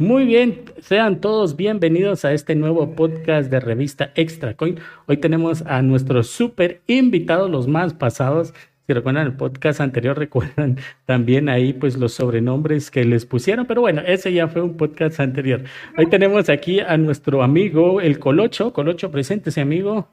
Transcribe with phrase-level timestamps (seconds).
[0.00, 4.80] Muy bien, sean todos bienvenidos a este nuevo podcast de revista Extra Coin.
[5.06, 8.54] Hoy tenemos a nuestros super invitados, los más pasados.
[8.86, 13.82] Si recuerdan el podcast anterior, recuerdan también ahí pues los sobrenombres que les pusieron, pero
[13.82, 15.64] bueno, ese ya fue un podcast anterior.
[15.98, 18.72] Hoy tenemos aquí a nuestro amigo el Colocho.
[18.72, 20.08] Colocho, preséntese, amigo.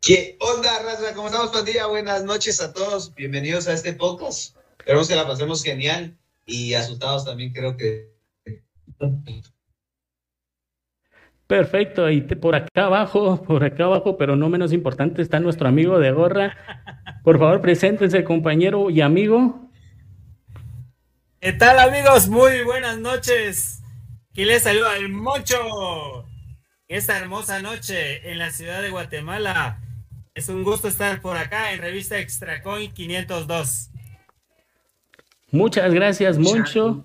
[0.00, 1.12] ¿Qué onda, raza?
[1.14, 1.84] ¿Cómo estamos, pandilla?
[1.88, 3.14] Buenas noches a todos.
[3.14, 4.56] Bienvenidos a este podcast.
[4.78, 8.14] Esperemos que la pasemos genial y asustados también creo que...
[11.46, 15.98] Perfecto, y por acá abajo, por acá abajo, pero no menos importante, está nuestro amigo
[15.98, 16.56] de gorra.
[17.22, 19.70] Por favor, preséntense, compañero y amigo.
[21.40, 22.28] ¿Qué tal, amigos?
[22.28, 23.82] Muy buenas noches.
[24.30, 26.26] Aquí les saluda el Mocho.
[26.88, 29.80] Esta hermosa noche en la ciudad de Guatemala.
[30.34, 33.90] Es un gusto estar por acá en revista Extracoin 502.
[35.50, 37.04] Muchas gracias, Moncho.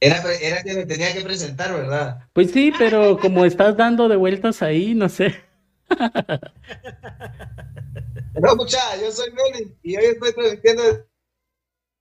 [0.00, 2.28] Era, era que me tenía que presentar, ¿verdad?
[2.32, 5.34] Pues sí, pero como estás dando de vueltas ahí, no sé.
[8.40, 10.82] No, mucha, yo soy Meli y hoy estoy transmitiendo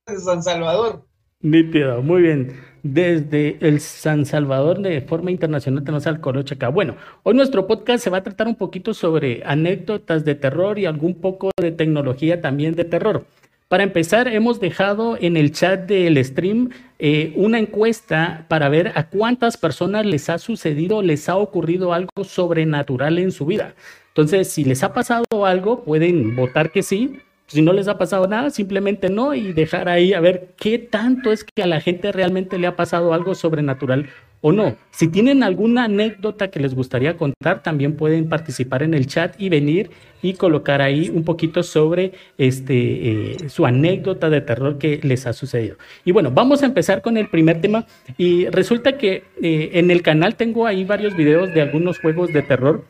[0.05, 1.08] desde San Salvador.
[1.39, 2.59] Nítido, muy bien.
[2.83, 6.67] Desde el San Salvador de forma internacional tenemos al Colocha acá.
[6.67, 10.86] Bueno, hoy nuestro podcast se va a tratar un poquito sobre anécdotas de terror y
[10.86, 13.25] algún poco de tecnología también de terror.
[13.67, 19.09] Para empezar, hemos dejado en el chat del stream eh, una encuesta para ver a
[19.09, 23.73] cuántas personas les ha sucedido, les ha ocurrido algo sobrenatural en su vida.
[24.09, 27.19] Entonces, si les ha pasado algo, pueden votar que sí.
[27.47, 31.31] Si no les ha pasado nada, simplemente no y dejar ahí a ver qué tanto
[31.31, 34.09] es que a la gente realmente le ha pasado algo sobrenatural
[34.41, 34.75] o no.
[34.91, 39.49] Si tienen alguna anécdota que les gustaría contar, también pueden participar en el chat y
[39.49, 39.89] venir
[40.25, 45.33] y colocar ahí un poquito sobre este, eh, su anécdota de terror que les ha
[45.33, 45.77] sucedido.
[46.03, 47.86] Y bueno, vamos a empezar con el primer tema.
[48.17, 52.41] Y resulta que eh, en el canal tengo ahí varios videos de algunos juegos de
[52.41, 52.83] terror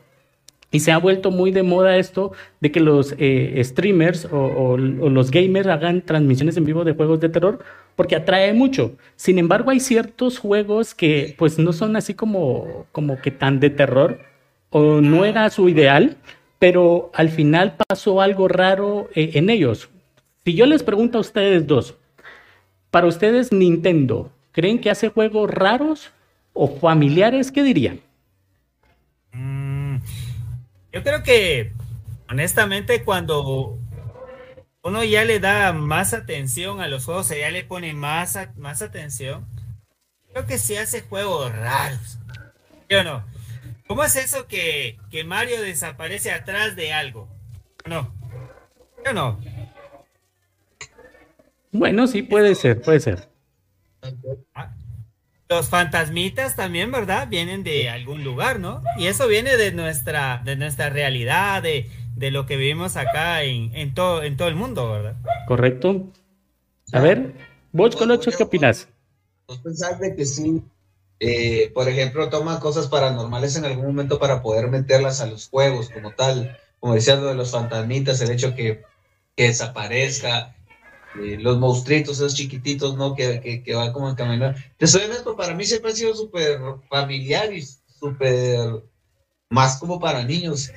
[0.70, 5.30] y se ha vuelto muy de moda esto de que los eh, streamers o, los
[5.30, 7.60] gamers hagan transmisiones en vivo de juegos de terror
[7.96, 8.96] porque atrae mucho.
[9.14, 13.70] Sin embargo, hay ciertos juegos que pues no son así como, como que tan de
[13.70, 14.18] terror
[14.70, 16.16] o no era su ideal,
[16.58, 19.88] pero al final pasó algo raro eh, en ellos.
[20.44, 21.96] Si yo les pregunto a ustedes dos,
[22.90, 26.12] para ustedes Nintendo, ¿creen que hace juegos raros
[26.52, 27.52] o familiares?
[27.52, 28.00] ¿Qué dirían?
[30.92, 31.72] Yo creo que,
[32.30, 33.78] honestamente, cuando
[34.82, 39.46] uno ya le da más atención a los juegos, ya le pone más, más atención,
[40.32, 42.18] creo que se hace juegos raros.
[42.88, 43.24] ¿Yo no?
[43.86, 47.28] ¿Cómo es eso que, que Mario desaparece atrás de algo?
[47.84, 48.12] No.
[49.04, 49.38] Yo no.
[51.70, 53.28] Bueno, sí, puede ser, puede ser.
[54.54, 54.74] Ah,
[55.48, 57.28] los fantasmitas también, ¿verdad?
[57.28, 58.82] Vienen de algún lugar, ¿no?
[58.98, 61.88] Y eso viene de nuestra, de nuestra realidad, de,
[62.30, 65.16] lo que vivimos acá en, en, todo, en todo el mundo, ¿verdad?
[65.46, 66.10] Correcto.
[66.92, 67.34] A ver,
[67.72, 68.88] vos, Colocho, ¿qué opinas?
[69.46, 70.62] Vos pensás de que sí,
[71.20, 75.88] eh, por ejemplo, toman cosas paranormales en algún momento para poder meterlas a los juegos
[75.90, 78.82] como tal, como decía lo de los fantasmitas, el hecho que,
[79.34, 80.54] que desaparezca,
[81.20, 83.14] eh, los monstruitos, esos chiquititos, ¿no?
[83.14, 84.56] Que, que, van como a caminar.
[84.76, 86.60] Te soy honesto, para mí siempre ha sido súper
[86.90, 88.82] familiar y súper
[89.50, 90.70] más como para niños.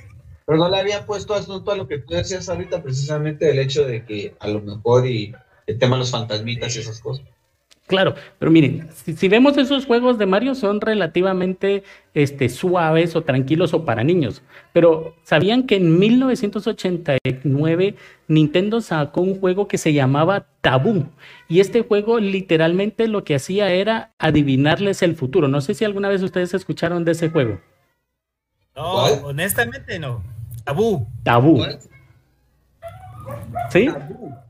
[0.46, 3.84] Pero no le había puesto asunto a lo que tú decías ahorita, precisamente el hecho
[3.86, 5.34] de que a lo mejor y
[5.68, 7.26] el tema de los fantasmitas y esas cosas.
[7.90, 11.84] Claro, pero miren, si, vemos esos juegos de Mario son relativamente
[12.14, 17.96] este, suaves o tranquilos o para niños, pero ¿sabían que en 1989
[18.28, 21.08] Nintendo sacó un juego que se llamaba Tabú?
[21.48, 25.48] Y este juego literalmente lo que hacía era adivinarles el futuro.
[25.48, 27.60] No sé si alguna vez ustedes escucharon de ese juego.
[28.76, 30.24] No, honestamente no.
[30.64, 31.08] Tabú.
[31.24, 31.66] Tabú.
[33.72, 33.90] ¿Sí?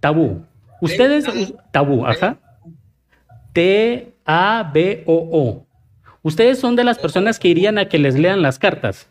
[0.01, 0.44] Tabú.
[0.81, 2.38] Ustedes, tabú, ajá.
[3.54, 4.16] T-A-B-O-O.
[6.22, 9.10] ¿Ustedes son de las personas que irían a que les lean las cartas?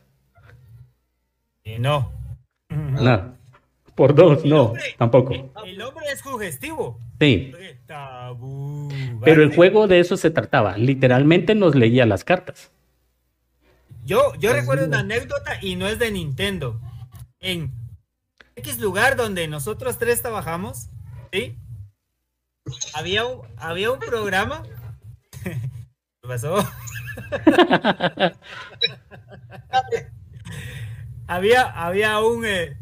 [1.79, 2.12] no.
[2.69, 3.38] No.
[3.94, 5.32] Por dos, no, tampoco.
[5.64, 7.00] El nombre es sugestivo.
[7.19, 7.52] Sí.
[9.25, 10.79] Pero el juego de eso se trataba.
[10.79, 12.70] Literalmente nos leía las cartas.
[14.05, 16.81] Yo, yo recuerdo una anécdota y no es de Nintendo.
[17.40, 17.73] En
[18.55, 20.90] X lugar donde nosotros tres trabajamos,
[21.32, 21.56] ¿sí?
[22.94, 24.62] Había un, había un programa.
[25.42, 25.60] ¿Qué
[26.22, 26.56] pasó?
[31.26, 32.76] había, había un, eh,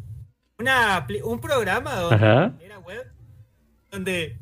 [0.58, 3.12] una, un programa donde era web
[3.90, 4.38] donde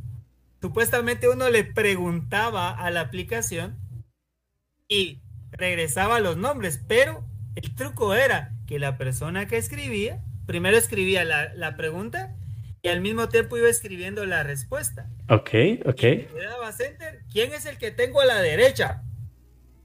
[0.60, 3.76] supuestamente uno le preguntaba a la aplicación
[4.88, 5.20] y
[5.52, 7.24] regresaba los nombres, pero
[7.54, 12.34] el truco era que la persona que escribía, primero escribía la, pregunta
[12.84, 15.08] y al mismo tiempo iba escribiendo la respuesta.
[15.30, 15.50] Ok,
[15.86, 16.02] ok.
[17.32, 19.02] ¿Quién es el que tengo a la derecha?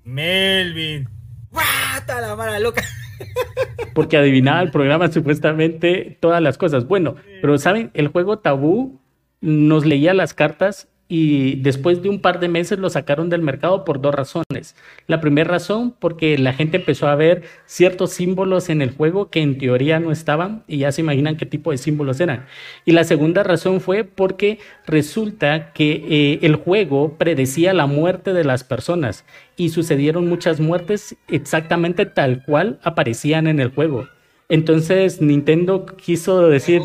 [0.04, 1.08] Melvin.
[1.50, 2.84] ¡Guata la mala loca!
[3.96, 6.88] Porque adivinaba el programa supuestamente todas las cosas.
[6.88, 7.90] Bueno, pero ¿saben?
[7.94, 9.02] El juego tabú
[9.40, 13.84] nos leía las cartas y después de un par de meses lo sacaron del mercado
[13.84, 14.76] por dos razones.
[15.08, 19.42] La primera razón, porque la gente empezó a ver ciertos símbolos en el juego que
[19.42, 22.46] en teoría no estaban y ya se imaginan qué tipo de símbolos eran.
[22.86, 28.44] Y la segunda razón fue porque resulta que eh, el juego predecía la muerte de
[28.44, 29.26] las personas
[29.58, 34.08] y sucedieron muchas muertes exactamente tal cual aparecían en el juego.
[34.48, 36.84] Entonces Nintendo quiso decir,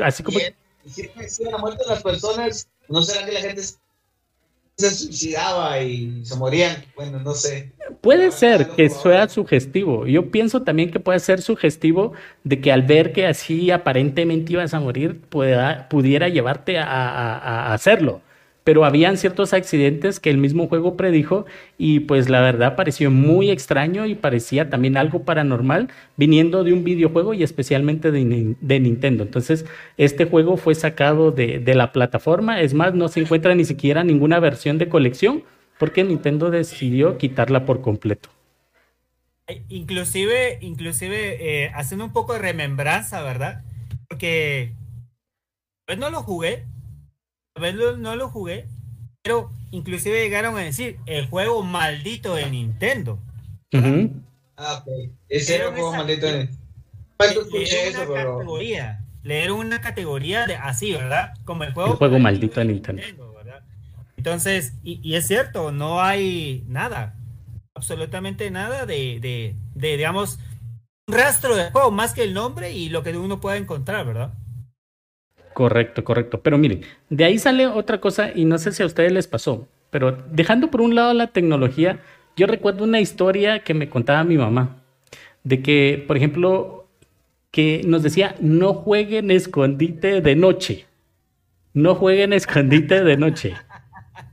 [0.00, 0.38] así como...
[0.38, 3.62] La muerte de las personas ¿No será que la gente
[4.76, 6.84] se suicidaba y se morían?
[6.94, 7.72] Bueno, no sé.
[8.02, 10.06] Puede ser que sea sugestivo.
[10.06, 12.12] Yo pienso también que puede ser sugestivo
[12.44, 18.20] de que al ver que así aparentemente ibas a morir, pueda, pudiera llevarte a hacerlo
[18.64, 21.46] pero habían ciertos accidentes que el mismo juego predijo
[21.78, 26.84] y pues la verdad pareció muy extraño y parecía también algo paranormal viniendo de un
[26.84, 28.24] videojuego y especialmente de,
[28.80, 29.24] Nintendo.
[29.24, 29.64] Entonces
[29.96, 34.38] este juego fue sacado de, la plataforma, es más, no se encuentra ni siquiera ninguna
[34.40, 35.42] versión de colección
[35.78, 38.28] porque Nintendo decidió quitarla por completo.
[39.68, 43.64] Inclusive, inclusive eh, haciendo un poco de remembranza, ¿verdad?
[44.08, 44.74] Porque
[45.86, 46.66] pues no lo jugué,
[47.98, 48.66] no lo jugué,
[49.22, 53.18] pero inclusive llegaron a decir el juego maldito de Nintendo.
[54.56, 54.84] Ah,
[55.28, 56.62] Ese era el juego maldito de Nintendo.
[59.22, 61.34] Le dieron una categoría de así, ¿verdad?
[61.44, 63.32] Como el juego, el juego maldito de Nintendo.
[64.16, 67.16] Entonces, y, es cierto, no hay nada,
[67.74, 70.38] absolutamente nada de, de, de, digamos,
[71.08, 74.32] un rastro de juego, más que el nombre y lo que uno pueda encontrar, ¿verdad?
[75.54, 76.40] Correcto, correcto.
[76.40, 79.68] Pero miren, de ahí sale otra cosa y no sé si a ustedes les pasó,
[79.90, 82.00] pero dejando por un lado la tecnología,
[82.36, 84.76] yo recuerdo una historia que me contaba mi mamá,
[85.44, 86.86] de que, por ejemplo,
[87.50, 90.86] que nos decía, no jueguen escondite de noche,
[91.74, 93.54] no jueguen escondite de noche.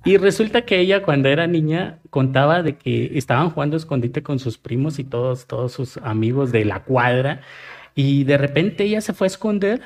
[0.05, 4.57] Y resulta que ella cuando era niña contaba de que estaban jugando escondite con sus
[4.57, 7.41] primos y todos, todos sus amigos de la cuadra
[7.95, 9.81] y de repente ella se fue a esconder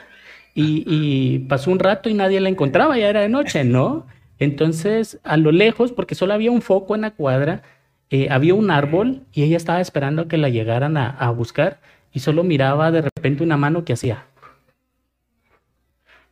[0.56, 4.06] y, pasó un rato y nadie la encontraba, ya era de noche, ¿no?
[4.40, 7.64] Entonces, a lo lejos, porque solo había un foco en la cuadra,
[8.10, 11.80] eh, había un árbol y ella estaba esperando a que la llegaran a, buscar
[12.12, 14.26] y solo miraba de repente una mano que hacía.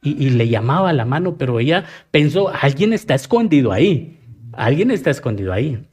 [0.03, 4.20] Y, le llamaba la mano, pero ella pensó, alguien está escondido ahí
[4.53, 5.85] alguien está escondido ahí.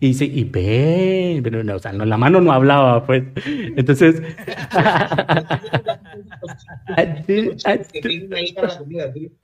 [0.00, 3.24] y dice, y ve, pero no, o sea, no, la mano no hablaba, pues.
[3.76, 4.22] Entonces.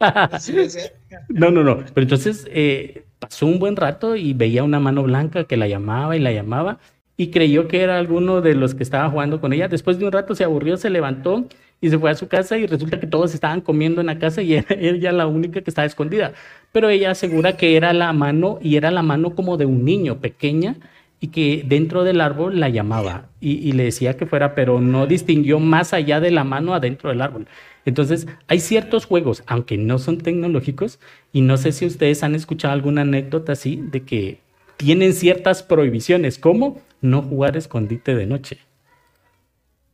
[1.28, 1.78] no, no, no.
[1.94, 6.16] Pero entonces eh, pasó un buen rato y veía una mano blanca que la llamaba
[6.16, 6.78] y la llamaba
[7.16, 9.68] y creyó que era alguno de los que estaba jugando con ella.
[9.68, 11.46] Después de un rato se aburrió, se levantó
[11.80, 14.42] y se fue a su casa y resulta que todos estaban comiendo en la casa
[14.42, 16.32] y era ella la única que estaba escondida.
[16.72, 20.18] Pero ella asegura que era la mano y era la mano como de un niño
[20.20, 20.76] pequeña
[21.20, 25.58] y que dentro del árbol la llamaba y, le decía que fuera, pero no distinguió
[25.60, 27.46] más allá de la mano adentro del árbol.
[27.86, 30.98] Entonces, hay ciertos juegos, aunque no son tecnológicos,
[31.32, 34.40] y no sé si ustedes han escuchado alguna anécdota así, de que
[34.76, 38.58] tienen ciertas prohibiciones, como no jugar escondite de noche.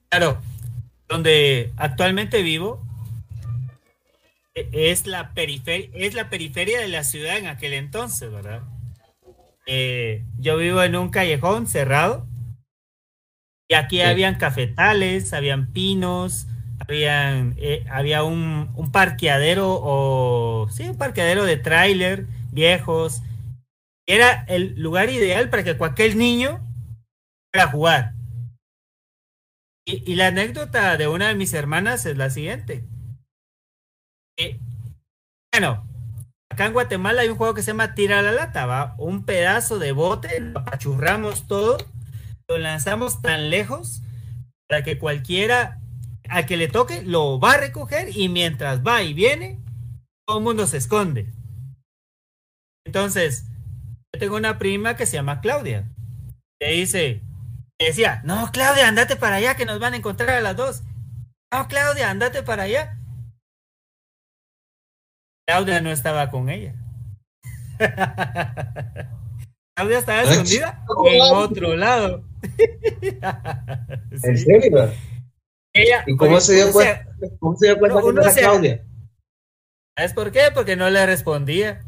[0.08, 0.38] Claro,
[1.12, 2.82] donde actualmente vivo
[4.54, 8.62] e, es la, periferia, es la periferia de la ciudad en aquel entonces, ¿verdad?
[9.66, 12.26] Eh, yo vivo en un callejón cerrado
[13.68, 16.46] y aquí habían cafetales, habían pinos,
[16.78, 23.20] habían, eh, había un, un, parqueadero o sí, un parqueadero de tráiler viejos.
[24.06, 26.66] Era el lugar ideal para que cualquier niño
[27.52, 28.14] fuera a jugar.
[29.84, 32.84] Y, la anécdota de una de mis hermanas es la siguiente.
[34.38, 34.60] Eh,
[35.52, 35.86] bueno,
[36.50, 38.94] acá en Guatemala hay un juego que se llama Tira la lata, ¿va?
[38.98, 41.78] Un pedazo de bote, lo apachurramos todo,
[42.48, 44.02] lo lanzamos tan lejos
[44.68, 45.80] para que cualquiera
[46.28, 49.60] a que le toque lo va a recoger y mientras va y viene,
[50.26, 51.26] todo el mundo se esconde.
[52.86, 53.46] Entonces,
[54.12, 55.90] yo tengo una prima que se llama Claudia.
[56.60, 57.22] Le dice,
[57.84, 60.82] decía, no, Claudia, andate para allá que nos van a encontrar a las dos.
[61.52, 62.98] No, Claudia, andate para allá.
[65.46, 66.74] Claudia no estaba con ella.
[69.74, 72.24] Claudia estaba escondida en otro lado.
[74.10, 74.92] ¿En serio?
[75.74, 77.06] Ella, ¿Y cómo oye, se dio cuenta?
[77.40, 78.84] ¿Cómo se dio cuenta no, que no era Claudia?
[79.96, 80.50] ¿Sabes por qué?
[80.54, 81.82] Porque no le respondía.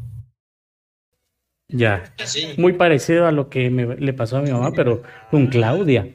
[1.67, 2.13] Ya.
[2.57, 6.07] Muy parecido a lo que me- le pasó a mi mamá, pero con Claudia.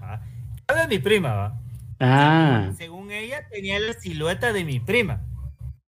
[0.00, 0.20] Ah,
[0.66, 1.60] Claudia es mi prima, ¿va?
[1.98, 5.22] Ah, Según ella, tenía la silueta de mi prima.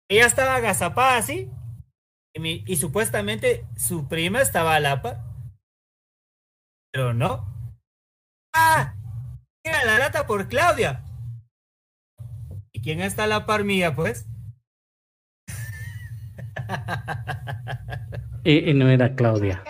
[0.09, 1.51] Ella estaba agazapada así.
[2.33, 5.23] Y, mi- y supuestamente su prima estaba a la par.
[6.91, 7.45] Pero no.
[8.55, 8.95] ¡Ah!
[9.65, 11.03] Mira la lata por Claudia.
[12.71, 14.25] ¿Y quién está a la par mía, pues?
[18.43, 19.63] Y, y no era Claudia.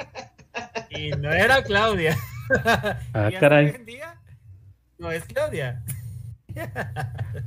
[0.89, 2.16] Y no era Claudia.
[3.13, 3.66] Ah, Y hasta caray.
[3.68, 4.22] hoy en día,
[4.98, 5.84] no es Claudia.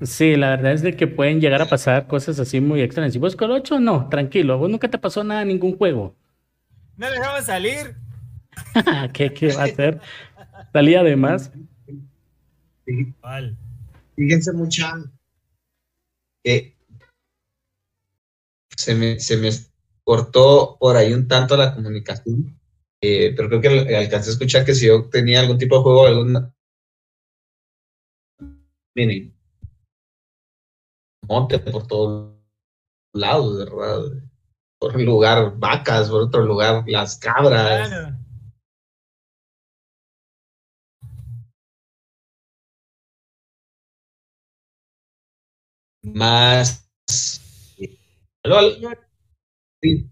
[0.03, 3.15] Sí, la verdad es de que pueden llegar a pasar cosas así muy extrañas.
[3.15, 3.81] ¿Y vos, Colocho?
[3.81, 4.59] No, tranquilo.
[4.59, 6.15] Vos nunca te pasó nada en ningún juego.
[6.97, 7.97] No le dejaban salir.
[9.13, 10.01] ¿Qué, qué va a hacer?
[10.73, 11.53] Salía de más.
[12.87, 13.15] Sí.
[14.17, 14.95] Fíjense mucha
[16.45, 16.77] que
[18.81, 19.51] se me, se me
[20.05, 22.59] cortó por ahí un tanto la comunicación,
[23.01, 25.83] eh, pero creo que al- alcancé a escuchar que si yo tenía algún tipo de
[25.83, 26.53] juego, alguna...
[28.97, 29.33] Miren,
[31.29, 32.35] monte por todos
[33.15, 34.01] lados, ¿verdad?
[34.79, 37.89] Por un lugar vacas, por otro lugar las cabras.
[37.89, 38.17] Claro.
[46.03, 46.87] más.
[49.83, 50.11] Sí,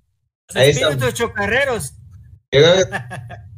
[0.49, 1.95] Los Ahí espíritus chocarreros.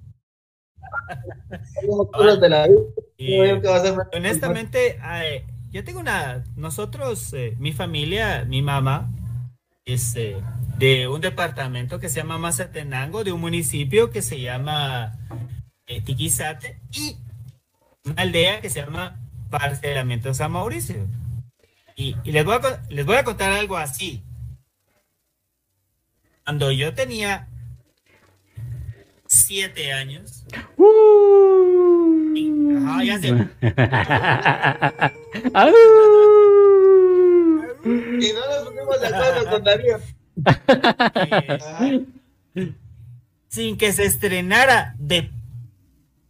[2.40, 2.80] de la vida,
[3.16, 3.38] Y,
[4.16, 6.44] honestamente, eh, yo tengo una.
[6.56, 9.10] Nosotros, eh, mi familia, mi mamá,
[9.84, 10.36] es eh,
[10.78, 15.18] de un departamento que se llama Mazatenango, de un municipio que se llama
[15.86, 17.16] eh, Tiquizate, y
[18.04, 21.06] una aldea que se llama Parcelamiento San Mauricio.
[21.96, 24.22] Y, y les, voy a, les voy a contar algo así.
[26.44, 27.48] Cuando yo tenía
[29.26, 30.44] siete años,
[32.86, 33.28] Ajá, ya sé.
[35.54, 35.72] Au.
[37.84, 39.98] Y no nos pusimos de acuerdo con Darío.
[41.14, 42.04] eh,
[43.48, 45.30] sin que se estrenara de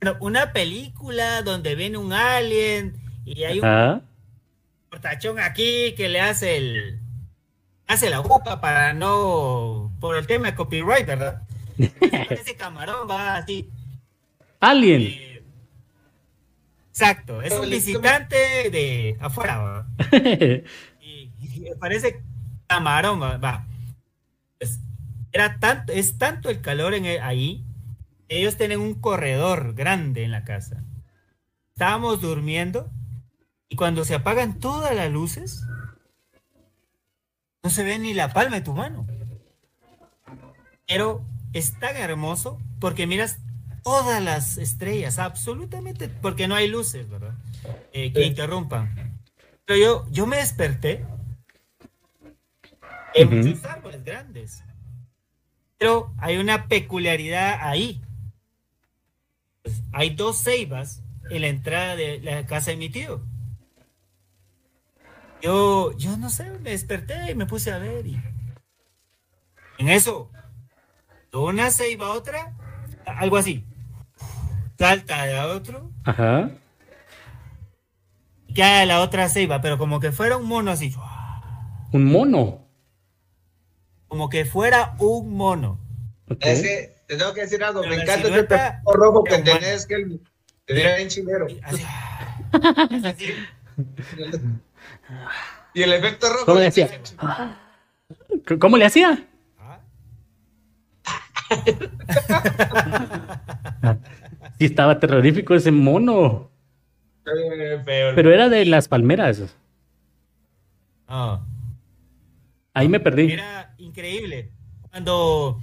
[0.00, 4.02] bueno, una película donde viene un alien y hay un Ajá.
[4.90, 7.00] portachón aquí que le hace el
[7.86, 11.42] hace la boca para no por el tema de copyright, ¿verdad?
[12.30, 13.70] Ese camarón va así.
[14.58, 15.02] Alien.
[15.02, 15.42] eh,
[16.90, 18.36] exacto, es un visitante
[18.70, 19.86] de afuera, ¿va?
[21.00, 21.30] y,
[21.78, 22.22] parece
[22.66, 23.36] camarón, va.
[23.38, 23.66] va.
[24.58, 24.80] Pues,
[25.32, 27.64] era tanto, es tanto el calor en el- ahí,
[28.28, 30.82] ellos tienen un corredor grande en la casa.
[31.74, 32.90] Estábamos durmiendo
[33.68, 35.64] y cuando se apagan todas las luces,
[37.62, 39.06] no se ve ni la palma de tu mano.
[40.90, 43.38] Pero es tan hermoso porque miras
[43.84, 47.34] todas las estrellas, absolutamente, porque no hay luces, ¿verdad?
[47.92, 48.26] Eh, que Sí.
[48.26, 49.16] interrumpan.
[49.64, 51.04] Pero yo, yo me desperté
[53.14, 53.36] en Ujú.
[53.36, 54.64] muchos árboles grandes.
[55.78, 58.02] Pero hay una peculiaridad ahí.
[59.62, 63.22] Pues, hay dos ceibas en la entrada de la casa de mi tío.
[65.40, 68.20] Yo, yo no sé, me desperté y me puse a ver y
[69.78, 70.30] en eso,
[71.32, 72.54] de una ceiba a otra,
[73.06, 73.64] algo así.
[74.78, 76.50] Salta de a otro, Ajá.
[78.46, 80.94] y cae a la otra ceiba, pero como que fuera un mono así,
[81.92, 82.66] Un mono.
[84.08, 85.78] como que fuera un mono.
[86.30, 86.38] Ok.
[86.40, 87.80] Es que te tengo que decir algo.
[87.82, 89.58] Pero Me encanta ese silueta pelo rojo que humana.
[89.58, 90.20] tenés, que el-
[90.64, 91.48] te mira bien chilero.
[91.48, 91.84] Y así,
[93.04, 93.26] así.
[95.74, 96.46] Y el efecto rojo.
[96.46, 96.88] ¿Cómo le hacía?
[98.58, 99.26] ¿Cómo le hacía?
[104.58, 106.50] Sí, estaba terrorífico ese mono.
[107.26, 107.80] Eh.
[108.14, 109.56] Pero era de las palmeras.
[111.08, 111.40] ah.
[112.72, 113.32] Ahí me perdí.
[113.32, 114.50] Era increíble.
[114.90, 115.60] Cuando,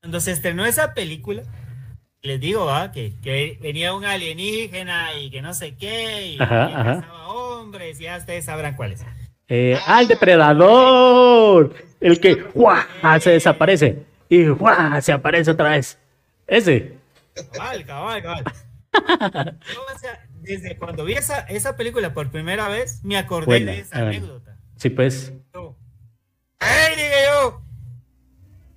[0.00, 1.42] cuando se estrenó esa película,
[2.22, 2.90] les digo, ¿va?
[2.90, 7.26] Que, que venía un alienígena y que no sé qué, y Ajá, ajá.
[7.28, 9.04] hombres, ya ustedes sabrán cuáles.
[9.48, 11.74] Eh, ¡Ah, el depredador!
[12.00, 12.82] El que ¡guau!
[13.20, 14.04] se desaparece
[15.00, 15.98] se aparece otra vez.
[16.46, 16.94] Ese.
[17.52, 18.44] Cabal, cabal, cabal.
[19.74, 23.72] Yo, o sea, desde cuando vi esa, esa película por primera vez, me acordé Buena,
[23.72, 24.56] de esa anécdota.
[24.76, 25.32] Sí, pues.
[25.52, 25.76] Yo,
[26.60, 27.62] ¡Ay, diga yo!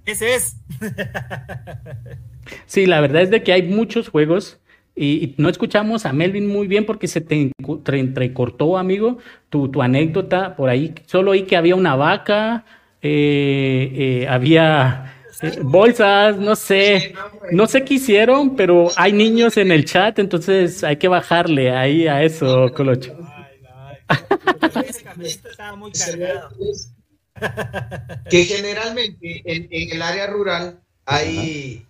[0.06, 0.58] Ese es.
[2.66, 4.60] sí, la verdad es de que hay muchos juegos
[4.96, 7.52] y, no escuchamos a Melvin muy bien porque se te,
[7.86, 10.96] entrecortó, amigo, tu, tu, anécdota por ahí.
[11.06, 12.66] Solo oí que había una vaca,
[13.04, 15.14] eh, eh, había
[15.62, 17.14] bolsas, no sé,
[17.52, 22.08] no sé qué hicieron, pero hay niños en el chat, entonces hay que bajarle ahí
[22.08, 23.18] a eso, Colocho.
[28.30, 31.86] que generalmente en, el área rural hay,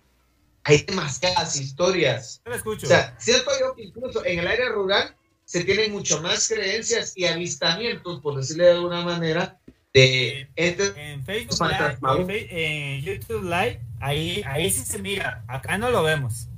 [0.64, 2.42] hay demasiadas historias.
[2.46, 5.14] O sea, siento yo que incluso en el área rural
[5.44, 9.58] se tienen mucho más creencias y avistamientos, por decirle de alguna manera,
[9.94, 11.68] de en Facebook
[12.06, 16.48] Live, en, YouTube Live, ahí, ahí sí se mira, acá no lo vemos.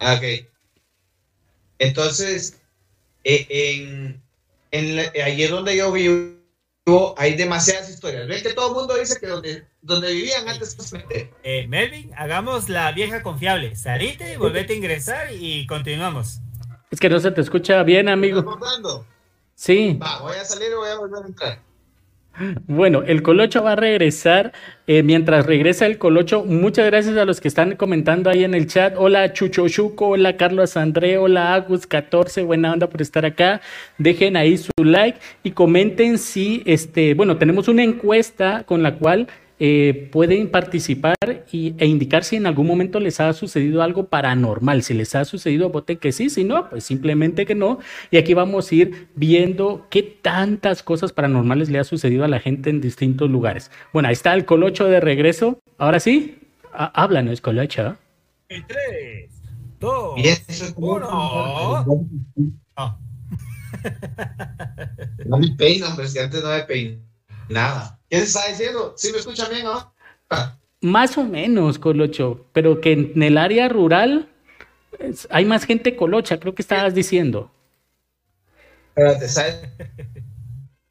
[0.00, 0.46] Ok.
[1.78, 2.60] Entonces,
[3.24, 4.22] eh, en,
[4.70, 6.36] en allí donde yo vivo,
[7.16, 8.26] hay demasiadas historias.
[8.28, 10.76] Ven que todo el mundo dice que donde, donde vivían antes.
[11.42, 13.74] Eh, Melvin, hagamos la vieja confiable.
[13.76, 16.40] Salite y volvete a ingresar y continuamos.
[16.90, 18.58] Es que no se te escucha bien, amigo.
[19.56, 19.98] Sí.
[20.00, 21.58] Va, voy a salir y voy a volver a entrar.
[22.66, 24.52] Bueno, el Colocho va a regresar.
[24.86, 28.66] Eh, mientras regresa el Colocho, muchas gracias a los que están comentando ahí en el
[28.66, 28.94] chat.
[28.98, 33.62] Hola Chucho Chuco, hola Carlos André, hola Agus14, buena onda por estar acá.
[33.96, 39.28] Dejen ahí su like y comenten si, este, bueno, tenemos una encuesta con la cual
[39.58, 41.16] eh, pueden participar
[41.50, 44.82] y, e indicar si en algún momento les ha sucedido algo paranormal.
[44.82, 47.78] Si les ha sucedido, voten que sí, si no, pues simplemente que no.
[48.10, 52.40] Y aquí vamos a ir viendo qué tantas cosas paranormales le ha sucedido a la
[52.40, 53.70] gente en distintos lugares.
[53.92, 55.58] Bueno, ahí está el Colocho de regreso.
[55.78, 56.38] Ahora sí,
[56.72, 57.96] háblanos, Colocho.
[58.48, 59.30] En tres,
[59.80, 60.20] dos,
[60.76, 61.86] uno.
[65.26, 66.98] No me peino, hombre, si antes no me peino.
[67.48, 67.98] Nada.
[68.08, 68.94] ¿Qué se está diciendo?
[68.96, 69.92] ¿Sí me escuchan bien, no?
[70.30, 70.56] Ah.
[70.80, 74.28] Más o menos, Colocho, pero que en el área rural
[75.30, 77.50] hay más gente colocha, creo que estabas diciendo.
[78.88, 79.68] Espérate, ¿sabes?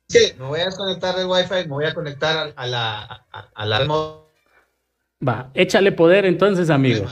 [0.07, 3.87] Sí, me voy a desconectar del wifi, me voy a conectar a, la a, la
[5.27, 7.05] Va, échale poder entonces, amigo.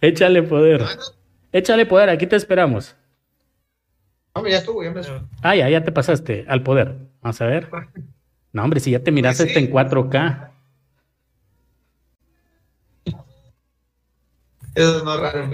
[0.00, 0.82] Échale poder.
[1.52, 2.96] Échale poder, aquí te esperamos.
[4.32, 5.00] Hombre, ya estuvo, ya me...
[5.42, 6.94] Ah, ya, ya te pasaste al poder.
[7.20, 7.68] Vamos a ver.
[8.56, 10.50] No, hombre, si ya te miras este en 4K.
[14.74, 15.50] Eso no es raro.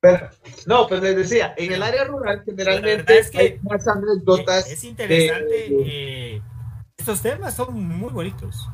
[0.00, 0.30] Pero,
[0.66, 4.68] no, pues les decía, en el área rural generalmente es que hay más anécdotas.
[4.68, 6.42] Es, interesante.
[6.96, 8.68] estos temas son muy bonitos.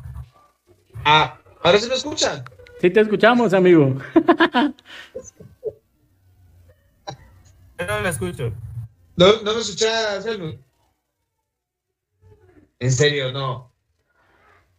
[1.05, 2.43] Ah, ahora sí me escuchan.
[2.79, 3.95] Sí te escuchamos, amigo.
[7.77, 8.51] no lo escucho.
[9.17, 10.70] No, no me escuchas, Helmut.
[12.81, 13.71] En serio, no.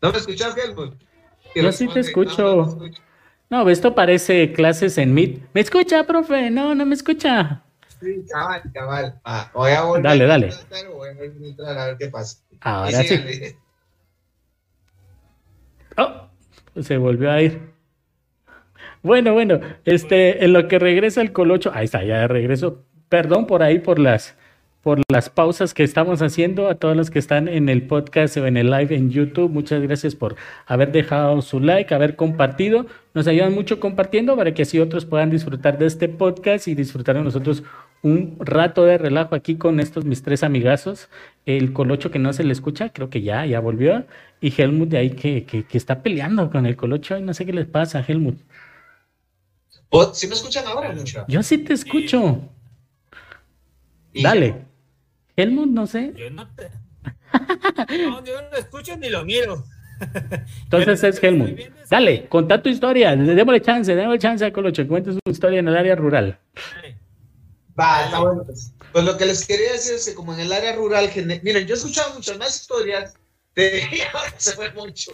[0.03, 1.01] ¿No me escuchas, Helmut?
[1.55, 2.81] Yo sí te escucho.
[3.49, 5.41] No, esto parece clases en Meet.
[5.55, 6.51] ¿Me escucha, profe?
[6.51, 7.63] No, no me escucha.
[8.01, 9.21] Sí, cabal, cabal.
[9.23, 10.51] Ah, voy a volver dale, dale.
[10.93, 12.43] voy a entrar a ver qué pasa.
[12.61, 13.21] Ahora sí.
[15.97, 16.29] Oh,
[16.81, 17.73] se volvió a ir.
[19.05, 22.85] Bueno, bueno, este, en lo que regresa el colocho, ahí está, ya regreso.
[23.09, 24.37] Perdón por ahí por las
[24.83, 28.47] por las pausas que estamos haciendo, a todos los que están en el podcast o
[28.47, 29.49] en el live en YouTube.
[29.49, 30.35] Muchas gracias por
[30.67, 32.87] haber dejado su like, haber compartido.
[33.15, 37.17] Nos ayudan mucho compartiendo para que así otros puedan disfrutar de este podcast y disfrutar
[37.17, 37.63] de nosotros
[38.03, 41.09] un rato de relajo aquí con estos mis tres amigazos.
[41.47, 44.05] El Colocho que no se le escucha, creo que ya, ya volvió.
[44.41, 47.53] Y Helmut de ahí que, que, está peleando con el Colocho y no sé qué
[47.53, 48.39] les pasa, Helmut.
[50.15, 50.93] ¿Sí me escuchan ahora,
[51.29, 52.41] Yo sí te escucho.
[54.15, 54.72] Dale.
[55.37, 56.13] Helmut, no sé.
[56.17, 56.71] Yo no te.
[58.07, 59.65] No, yo no lo escucho ni lo miro.
[60.65, 61.59] Entonces es Helmut.
[61.91, 63.17] Dale, contá tu historia.
[63.17, 64.87] Démosle chance, démosle chance a Colocho.
[64.87, 66.39] Cuente su historia en el área rural.
[67.79, 68.45] Va, está bueno.
[68.45, 68.73] Pues.
[68.93, 69.05] pues.
[69.05, 71.11] lo que les quería decir es que, como en el área rural,
[71.43, 73.15] miren, yo he escuchado muchas más historias
[73.55, 73.83] de.
[74.37, 75.13] se fue mucho.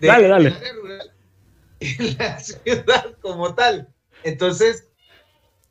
[0.00, 0.48] dale, dale.
[0.48, 1.14] área rural
[1.84, 3.88] en la ciudad como tal.
[4.22, 4.88] Entonces,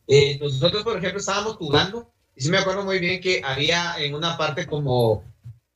[0.08, 4.15] eh, nosotros, por ejemplo, estábamos jugando y sí me acuerdo muy bien que había en
[4.15, 5.24] una parte como,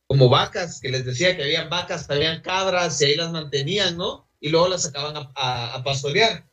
[0.06, 4.26] como vacas, que les decía que habían vacas, habían cabras y ahí las mantenían, ¿no?
[4.40, 6.44] Y luego las sacaban a, a, pastorear.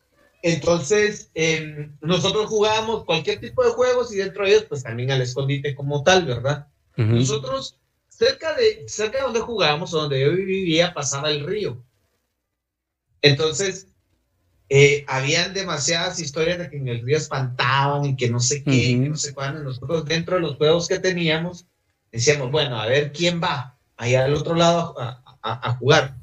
[0.41, 5.21] Entonces, em, nosotros jugábamos cualquier tipo de juegos y dentro de ellos, pues también al
[5.21, 6.67] escondite como tal, ¿verdad?
[6.97, 11.83] Nosotros, cerca de, cerca de donde jugábamos, donde yo vivía, pasaba el río.
[13.21, 13.87] Entonces,
[14.69, 18.95] eh, habían demasiadas historias de que en el río espantaban y que no sé qué,
[18.95, 19.61] no sé cuándo.
[19.61, 21.65] Nosotros dentro de los juegos que teníamos
[22.11, 23.77] decíamos, bueno, a ver quién va.
[23.97, 26.15] allá al otro lado a, jugar.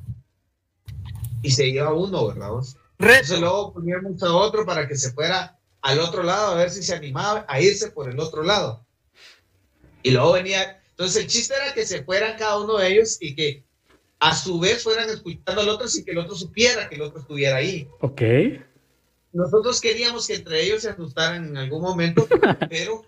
[1.43, 2.51] Y se iba uno, ¿verdad?
[2.99, 6.83] Entonces luego poníamos a otro para que se fuera al otro lado a ver si
[6.83, 8.85] se animaba a irse por el otro lado.
[10.03, 13.35] Y luego venía, entonces el chiste era que se fueran cada uno de ellos y
[13.35, 13.65] que
[14.23, 17.19] a su vez fueran escuchando al otro sin que el otro supiera que el otro
[17.19, 17.89] estuviera ahí.
[18.01, 18.23] Ok.
[19.33, 22.29] Nosotros queríamos que entre ellos se asustaran en algún momento,
[22.71, 23.05] pero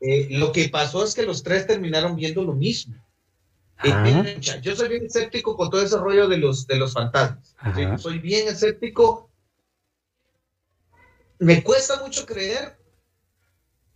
[0.00, 2.96] eh, lo que pasó es que los tres terminaron viendo lo mismo.
[3.84, 7.54] Eh, yo soy bien escéptico con todo ese rollo de los, de los fantasmas.
[7.98, 9.30] Soy bien escéptico.
[11.38, 12.77] Me cuesta mucho creer,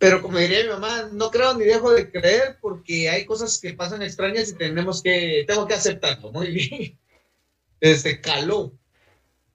[0.03, 3.73] pero como diría mi mamá, no creo ni dejo de creer porque hay cosas que
[3.73, 6.29] pasan extrañas y tenemos que, tengo que aceptarlo.
[6.33, 6.99] Muy bien.
[7.79, 8.73] Este caló.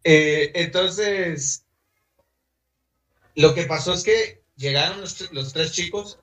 [0.02, 1.66] Eh, entonces,
[3.34, 6.18] lo que pasó es que llegaron los, tres chicos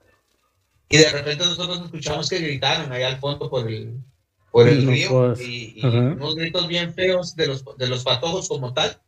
[0.88, 3.96] y de repente nosotros escuchamos que gritaron allá al fondo por el,
[4.50, 9.00] por el río y, unos gritos bien feos de los, de los patojos como tal.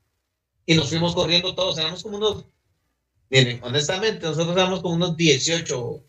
[0.65, 2.45] Y nos fuimos corriendo todos, éramos como unos,
[3.31, 6.05] miren, honestamente, nosotros éramos como unos 18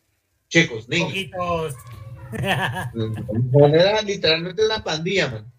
[0.50, 1.14] chicos, niños.
[2.32, 5.52] Era literalmente una pandilla, man.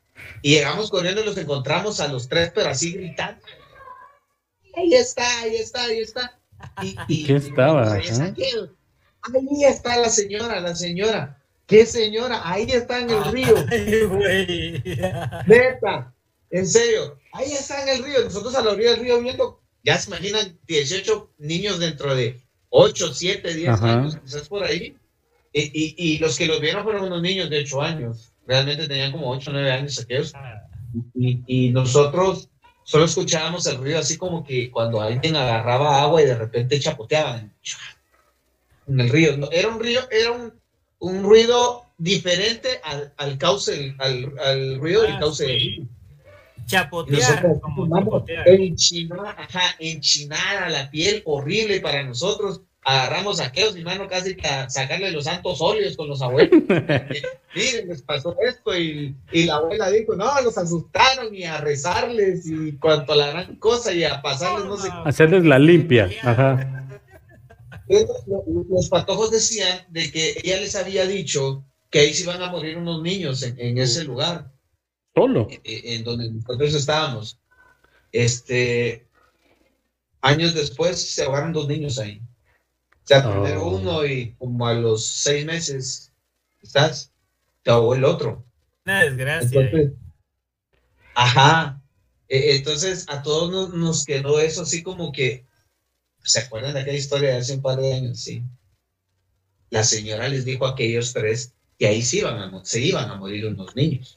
[0.42, 3.42] Y llegamos corriendo y los encontramos a los tres, pero así gritando
[4.76, 6.38] ahí está, ahí está, ahí está.
[7.08, 7.92] Y, ¿Qué estaba?
[7.92, 8.04] Ahí
[9.64, 11.36] está, la señora, la señora.
[11.66, 12.40] ¿Qué señora?
[12.44, 13.54] Ahí está en el río.
[15.46, 16.12] Neta,
[16.50, 17.18] en serio.
[17.32, 18.24] Ahí está en el río.
[18.24, 22.40] Nosotros a la orilla del río viendo, ya se imaginan 18 niños dentro de
[22.70, 24.96] 8, 7, 10 años, quizás por ahí.
[25.52, 28.32] Y, y, los que los vieron fueron unos niños de 8 años.
[28.46, 30.32] Realmente tenían como 8, 9 años aquellos.
[31.14, 32.48] Y, y nosotros
[32.84, 37.52] solo escuchábamos el ruido así como que cuando alguien agarraba agua y de repente chapoteaban
[38.88, 39.50] en el río.
[39.52, 40.52] era un río, era un,
[40.98, 45.88] un ruido diferente al, al cauce, al, al, ruido del ah, cauce del
[46.70, 48.24] Chapotear, como
[49.78, 55.60] enchinada la piel, horrible para nosotros agarramos aquellos, mi mano, casi a sacarle los santos
[55.60, 56.62] óleos con los abuelos.
[57.54, 62.46] Miren, les pasó esto y, y, la abuela dijo, no, los asustaron y a rezarles
[62.46, 64.88] y cuanto a la gran cosa y a pasarles, no sé.
[65.04, 66.76] Hacerles la limpia, ajá.
[68.68, 72.78] Los, patojos decían de que ella les había dicho que ahí se iban a morir
[72.78, 74.52] unos niños en, en ese lugar.
[75.14, 75.48] Solo.
[75.50, 77.38] En, en donde nosotros estábamos.
[78.12, 79.06] Este,
[80.20, 82.22] años después se ahogaron dos niños ahí
[83.10, 83.76] sea, primero oh.
[83.76, 86.12] uno y como a los seis meses,
[86.62, 87.12] ¿estás?
[87.62, 88.44] Te ahogó el otro.
[88.84, 89.60] Una desgracia.
[89.60, 89.92] Entonces,
[91.14, 91.82] ajá.
[92.28, 95.44] E, entonces a todos nos, quedó eso así como que,
[96.22, 98.20] ¿se acuerdan de aquella historia de hace un par de años?
[98.20, 98.44] Sí.
[99.70, 103.16] La señora les dijo a aquellos tres que ahí se iban a, se iban a
[103.16, 104.16] morir unos niños.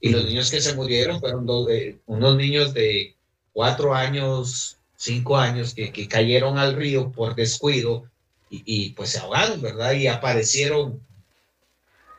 [0.00, 3.16] Y los niños que se murieron fueron dos de, unos niños de
[3.52, 8.08] cuatro años, cinco años, que, que cayeron al río por descuido
[8.50, 9.92] y, pues se ahogaron, ¿verdad?
[9.92, 11.02] Y aparecieron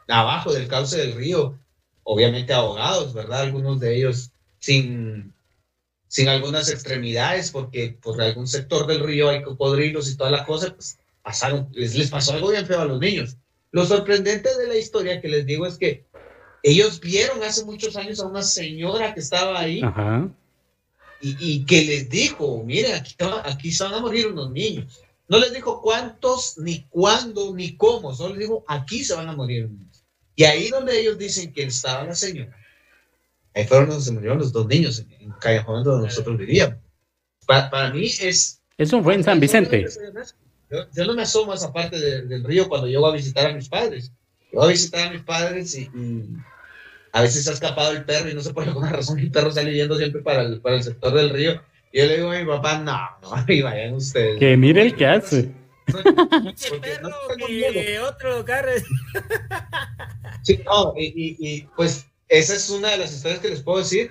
[0.07, 1.57] abajo del cauce del río,
[2.03, 3.41] obviamente ahogados, ¿verdad?
[3.41, 5.33] Algunos de ellos sin,
[6.07, 10.73] sin algunas extremidades, porque por algún sector del río hay cocodrilos y toda la cosa,
[10.73, 13.37] pues pasaron, les, les pasó algo bien feo a los niños.
[13.71, 16.05] Lo sorprendente de la historia que les digo es que
[16.63, 19.81] ellos vieron hace muchos años a una señora que estaba ahí
[21.21, 25.01] Y, y, que les dijo, mire, aquí, aquí van a morir unos niños.
[25.27, 29.35] No les dijo cuántos, ni cuándo, ni cómo, solo les dijo, aquí se van a
[29.35, 29.69] morir.
[30.35, 32.55] Y ahí donde ellos dicen que estaba la señora,
[33.53, 36.77] ahí fueron donde se murieron los dos niños, en, en Callejón donde nosotros vivíamos.
[37.45, 38.61] Para, mí es...
[38.77, 39.85] Eso fue en San Vicente.
[40.69, 43.53] Yo, no me asomo a esa parte del río cuando yo voy a visitar a
[43.53, 44.11] mis padres.
[44.53, 45.89] Yo voy a visitar a mis padres y,
[47.11, 49.51] a veces se ha escapado el perro y no sé por alguna razón el perro
[49.51, 52.45] sale yendo siempre para el, para el sector del río yo le digo a mi
[52.45, 54.39] papá, no, no, ahí vayan ustedes.
[54.39, 55.51] Que mire el que hace.
[57.99, 58.71] otro carro.
[60.41, 64.09] Sí, no, y, y, pues esa es una de las historias que les puedo decir,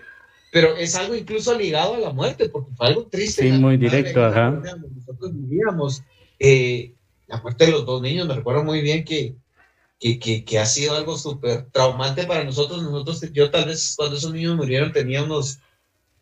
[0.53, 3.45] pero es algo incluso ligado a la muerte, porque fue algo triste.
[3.45, 4.51] Sí, muy directo, ajá.
[4.51, 6.03] Nosotros vivíamos
[6.39, 6.93] eh,
[7.29, 9.37] la muerte de los dos niños, me recuerdo muy bien que,
[9.99, 12.83] que, que, ha sido algo súper traumante para nosotros.
[12.83, 15.59] Nosotros, yo tal vez cuando esos niños murieron tenía unos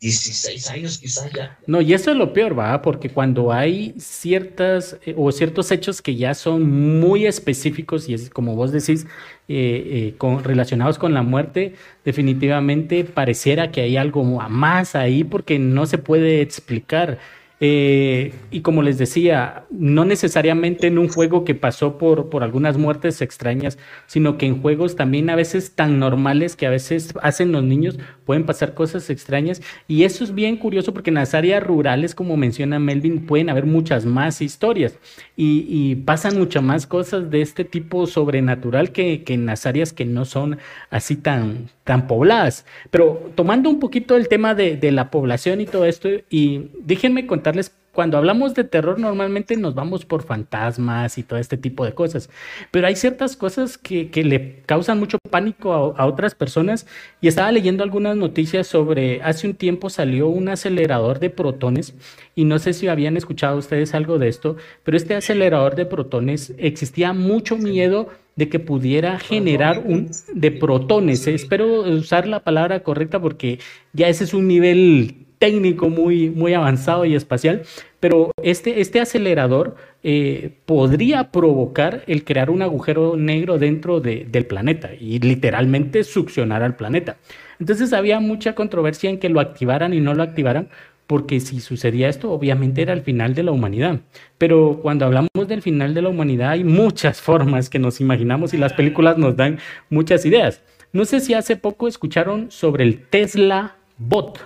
[0.00, 1.58] 16 años quizás ya.
[1.66, 6.02] No, y eso es lo peor, va, porque cuando hay ciertas eh, o ciertos hechos
[6.02, 9.06] que ya son muy específicos y es como vos decís,
[9.48, 15.86] eh, eh, relacionados con la muerte, definitivamente pareciera que hay algo más ahí porque no
[15.86, 17.18] se puede explicar.
[17.58, 22.76] Eh, y como les decía, no necesariamente en un juego que pasó por, por algunas
[22.76, 27.52] muertes extrañas, sino que en juegos también a veces tan normales que a veces hacen
[27.52, 29.62] los niños, pueden pasar cosas extrañas.
[29.88, 33.64] Y eso es bien curioso porque en las áreas rurales, como menciona Melvin, pueden haber
[33.64, 34.98] muchas más historias
[35.36, 40.04] y, pasan muchas más cosas de este tipo sobrenatural que, que en las áreas que
[40.04, 40.58] no son
[40.90, 42.66] así tan, tan pobladas.
[42.90, 47.26] Pero tomando un poquito el tema de, de la población y todo esto, y déjenme
[47.26, 51.94] contarles cuando hablamos de terror normalmente nos vamos por fantasmas y todo este tipo de
[51.94, 52.28] cosas,
[52.70, 56.86] pero hay ciertas cosas que, que le causan mucho pánico a, a, otras personas.
[57.22, 61.94] Y estaba leyendo algunas noticias sobre, hace un tiempo salió un acelerador de protones
[62.34, 66.52] y no sé si habían escuchado ustedes algo de esto, pero este acelerador de protones
[66.58, 71.26] existía mucho miedo de que pudiera generar un de protones.
[71.26, 73.58] Espero usar la palabra correcta porque
[73.92, 77.62] ya ese es un nivel técnico muy, muy avanzado y espacial,
[78.00, 84.46] pero este, este acelerador eh, podría provocar el crear un agujero negro dentro de, del
[84.46, 87.16] planeta y literalmente succionar al planeta.
[87.58, 90.68] Entonces había mucha controversia en que lo activaran y no lo activaran,
[91.06, 94.00] porque si sucedía esto, obviamente era el final de la humanidad.
[94.38, 98.56] Pero cuando hablamos del final de la humanidad, hay muchas formas que nos imaginamos y
[98.56, 100.62] las películas nos dan muchas ideas.
[100.92, 104.40] No sé si hace poco escucharon sobre el Tesla Bot.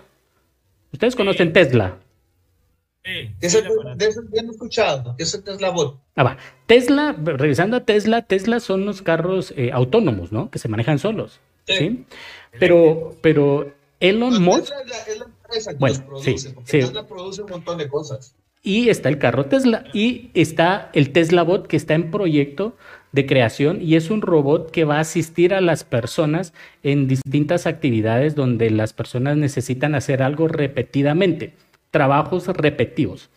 [0.93, 1.53] ¿Ustedes conocen sí.
[1.53, 1.99] Tesla?
[3.05, 3.61] Sí, eso,
[3.97, 5.15] de eso ya he escuchado.
[5.17, 5.99] ¿Qué es el Tesla Bot?
[6.17, 6.39] Ah, va.
[6.67, 10.51] Tesla, regresando a Tesla, Tesla son los carros eh, autónomos, ¿no?
[10.51, 11.41] Que se manejan solos.
[11.67, 11.75] Sí.
[11.77, 12.05] ¿sí?
[12.59, 14.65] Pero, pero Elon no, Musk.
[14.65, 16.79] Tesla es la, es la empresa que Bueno, los produce, sí, porque sí.
[16.79, 18.35] Tesla produce un montón de cosas.
[18.63, 22.77] Y está el carro Tesla y está el Tesla Bot que está en proyecto
[23.13, 27.67] de creación y es un robot que va a asistir a las personas en distintas
[27.67, 31.55] actividades donde las personas necesitan hacer algo repetidamente,
[31.91, 33.31] trabajos repetitivos.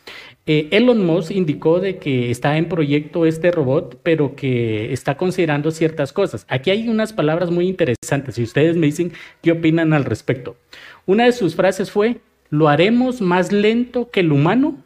[0.45, 5.71] Eh, Elon Musk indicó de que está en proyecto este robot, pero que está considerando
[5.71, 6.45] ciertas cosas.
[6.49, 10.58] Aquí hay unas palabras muy interesantes y ustedes me dicen qué opinan al respecto.
[11.06, 14.78] Una de sus frases fue, lo haremos más lento que el humano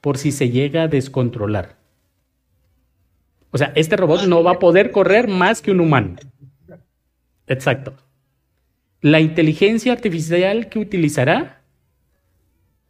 [0.00, 1.76] por si se llega a descontrolar.
[3.52, 6.16] O sea, este robot no va a poder correr más que un humano.
[7.46, 7.94] Exacto.
[9.00, 11.62] La inteligencia artificial que utilizará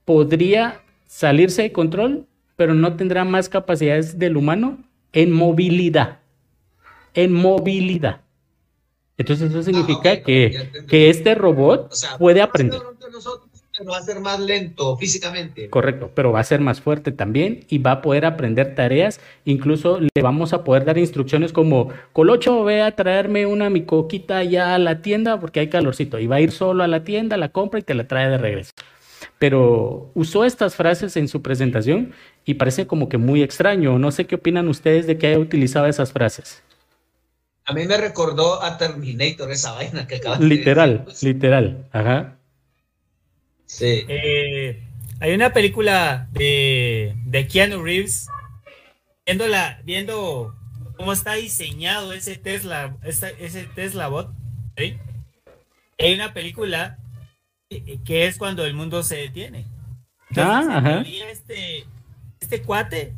[0.05, 4.79] podría salirse de control, pero no tendrá más capacidades del humano
[5.13, 6.21] en movilidad.
[7.15, 8.22] En movilidad.
[9.19, 12.81] Entonces eso significa Ah, que, que este robot O sea, puede aprender.
[13.13, 13.49] nosotros,
[13.79, 15.69] pero va a ser más lento físicamente.
[15.71, 19.21] Correcto, pero va a ser más fuerte también y va a poder aprender tareas.
[19.45, 24.43] Incluso le vamos a poder dar instrucciones como, Colocho, ve a traerme una mi coquita
[24.45, 26.19] ya a la tienda porque hay calorcito.
[26.19, 28.39] Y va a ir solo a la tienda, la compra y te la trae de
[28.39, 28.73] regreso.
[29.39, 32.13] Pero usó estas frases en su presentación
[32.45, 33.99] y parece como que muy extraño.
[33.99, 36.63] No sé qué opinan ustedes de que haya utilizado esas frases.
[37.73, 41.35] A mí me recordó a Terminator esa vaina que acabas de Literal, decir.
[41.35, 41.89] literal.
[41.93, 42.39] Ajá.
[43.67, 44.05] Sí.
[44.09, 44.83] Eh,
[45.21, 48.29] hay una película de, de Keanu Reeves
[49.25, 50.55] viendo, la, viendo
[50.97, 54.31] cómo está diseñado ese Tesla, ese, ese Tesla bot.
[54.77, 54.97] ¿sí?
[55.99, 56.99] Hay una película
[58.05, 59.67] que es cuando el mundo se detiene.
[60.37, 61.05] Ah, ajá.
[61.31, 61.87] este,
[62.41, 63.15] este cuate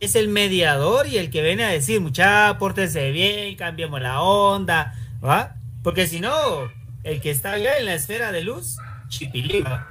[0.00, 4.94] es el mediador y el que viene a decir, mucha, pórtense bien, cambiemos la onda,
[5.24, 5.56] ¿va?
[5.82, 6.70] Porque si no,
[7.04, 8.76] el que está allá en la esfera de luz,
[9.08, 9.88] chipiliva.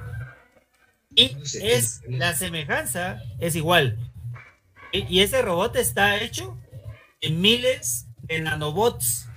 [1.14, 3.98] Y es la semejanza, es igual.
[4.92, 6.58] Y, ese robot está hecho
[7.20, 9.28] en miles de nanobots.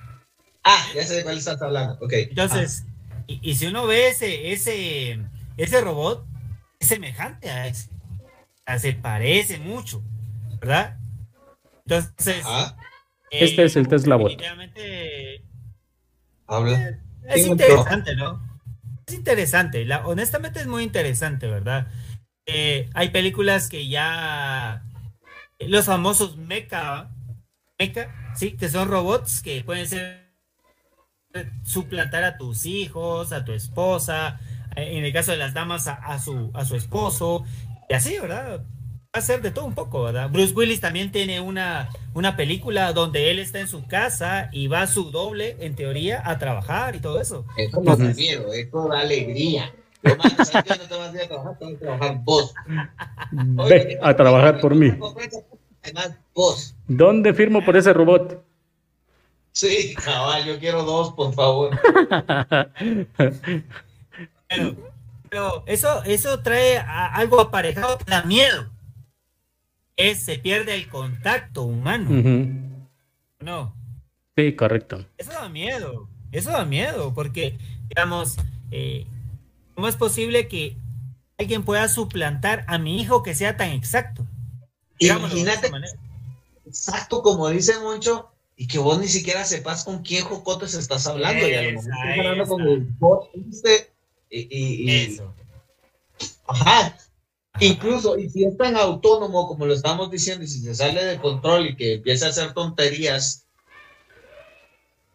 [0.63, 1.97] Ah, ya sé de cuál estás hablando.
[2.01, 2.13] Ok.
[2.13, 2.86] Entonces,
[3.27, 5.19] y, y si uno ve ese, ese,
[5.58, 6.25] ese robot,
[6.79, 7.89] es semejante a ese.
[7.91, 10.03] O sea, se parece mucho,
[10.60, 10.98] ¿verdad?
[11.86, 12.76] Entonces, Ah,
[13.32, 14.32] Este es el Tesla Bot.
[14.32, 15.43] definitivamente
[16.48, 17.00] habla.
[17.28, 18.41] es Sí, interesante, ¿no?
[19.06, 21.88] Es interesante, la, honestamente es muy interesante, ¿verdad?
[22.45, 24.84] Eh, hay películas que ya
[25.60, 27.10] los famosos mecha,
[27.78, 30.30] mecha, sí, que son robots que pueden ser
[31.63, 34.39] suplantar a tus hijos, a tu esposa,
[34.76, 37.43] eh, en el caso de las damas a, a su a su esposo
[37.89, 38.63] y así, ¿verdad?
[39.15, 40.30] Va a ser de todo un poco, ¿verdad?
[40.30, 44.86] Bruce Willis también tiene una, una película donde él está en su casa y va
[44.86, 47.43] su doble, en teoría, a trabajar y todo eso.
[47.58, 49.74] Esto no da miedo, esto da alegría.
[50.04, 52.54] No te vas a ir a trabajar, te vas a trabajar vos.
[53.67, 54.91] Ve a trabajar por mí.
[55.82, 56.76] Además, vos.
[56.88, 58.45] ¿Dónde firmo por ese robot?
[59.54, 61.72] Sí, cabal, yo quiero dos, por favor.
[64.48, 64.76] Pero
[65.32, 68.69] Pero eso, eso trae algo aparejado que da miedo.
[70.00, 72.10] Es, se pierde el contacto humano.
[73.42, 73.76] No.
[74.38, 75.06] Sí, correcto.
[75.18, 76.08] Eso da miedo.
[76.32, 77.58] Eso da miedo, porque,
[77.90, 78.38] digamos,
[78.72, 79.06] eh,
[79.76, 80.78] ¿cómo es posible que
[81.38, 84.26] alguien pueda suplantar a mi hijo que sea tan exacto?
[85.00, 85.70] Imagínate,
[86.66, 91.46] exacto como dice Moncho, y que vos ni siquiera sepas con quién jocotes estás hablando.
[91.46, 93.32] y a lo mejor estás hablando con el bot
[94.30, 95.34] y, Eso.
[96.48, 96.96] Ajá.
[97.60, 101.19] Incluso, y si es tan autónomo como lo estamos diciendo, y si se sale de
[101.19, 103.45] control y que empieza a hacer tonterías,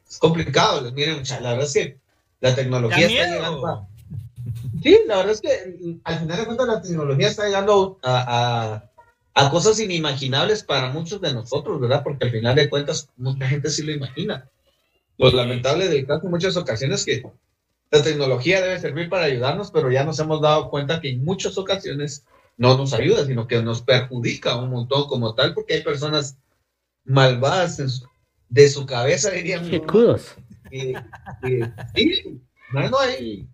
[0.08, 0.90] es complicado.
[0.92, 1.98] Miren, la verdad es que
[2.40, 3.88] la tecnología está llegando
[4.82, 8.84] Sí, la verdad es que al final de cuentas la tecnología está llegando a,
[9.34, 12.02] a, cosas inimaginables para muchos de nosotros, ¿verdad?
[12.02, 14.50] Porque al final de cuentas mucha gente sí lo imagina.
[15.16, 17.22] Lo lamentable del caso en muchas ocasiones que
[17.90, 21.56] la tecnología debe servir para ayudarnos, pero ya nos hemos dado cuenta que en muchas
[21.56, 22.24] ocasiones
[22.56, 26.36] no nos ayuda, sino que nos perjudica un montón como tal, porque hay personas
[27.04, 28.04] malvadas
[28.48, 29.68] de su cabeza, dirían.
[29.68, 30.34] Qué cudos.
[30.70, 30.94] sí,
[32.72, 33.46] no hay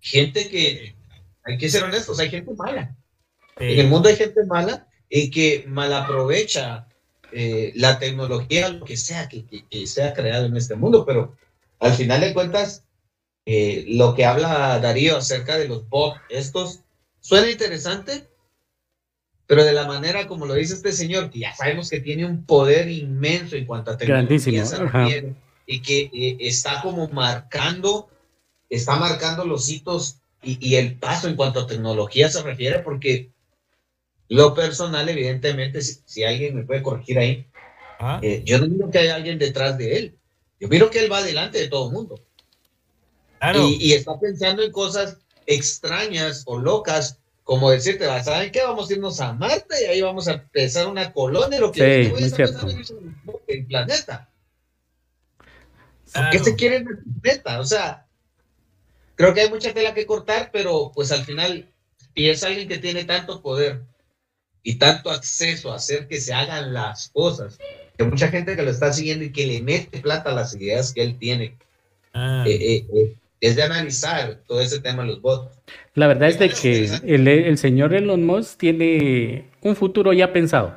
[0.00, 0.94] gente que,
[1.44, 2.96] hay que ser honestos, hay gente mala.
[3.58, 6.86] En el mundo hay gente mala y que malaprovecha
[7.32, 11.36] eh, la tecnología, lo que sea que, que, sea creado en este mundo, pero
[11.78, 12.84] al final de cuentas,
[13.46, 16.80] eh, lo que habla Darío acerca de los bots, estos,
[17.20, 18.28] suena interesante,
[19.46, 22.44] pero de la manera como lo dice este señor, que ya sabemos que tiene un
[22.44, 25.24] poder inmenso en cuanto a tecnología
[25.66, 28.10] y que eh, está como marcando
[28.70, 33.30] está marcando los hitos y, el paso en cuanto a tecnología se refiere, porque
[34.28, 37.46] lo personal, evidentemente, si, alguien me puede corregir ahí,
[37.98, 38.20] ah.
[38.22, 40.18] eh, yo no miro que hay alguien detrás de él.
[40.58, 42.14] Yo miro que él va delante de todo el mundo.
[43.54, 45.18] Y, está pensando en cosas
[45.50, 48.62] extrañas o locas, como decirte, ¿saben qué?
[48.62, 52.24] Vamos a irnos a Marte y ahí vamos a empezar una colonia, lo que sí,
[52.24, 52.68] es cierto.
[53.48, 54.28] el planeta.
[56.30, 57.58] ¿Qué se quiere en el planeta?
[57.58, 58.06] O sea,
[59.16, 61.68] creo que hay mucha tela que cortar, pero pues al final,
[62.14, 63.82] y es alguien que tiene tanto poder
[64.62, 67.58] y tanto acceso a hacer que se hagan las cosas,
[67.98, 70.92] que mucha gente que lo está siguiendo y que le mete plata a las ideas
[70.92, 71.56] que él tiene,
[72.12, 72.44] ah.
[72.46, 75.58] eh, eh, eh, es de analizar todo ese tema de los votos.
[75.94, 80.74] La verdad es de que el, el señor Elon Musk tiene un futuro ya pensado.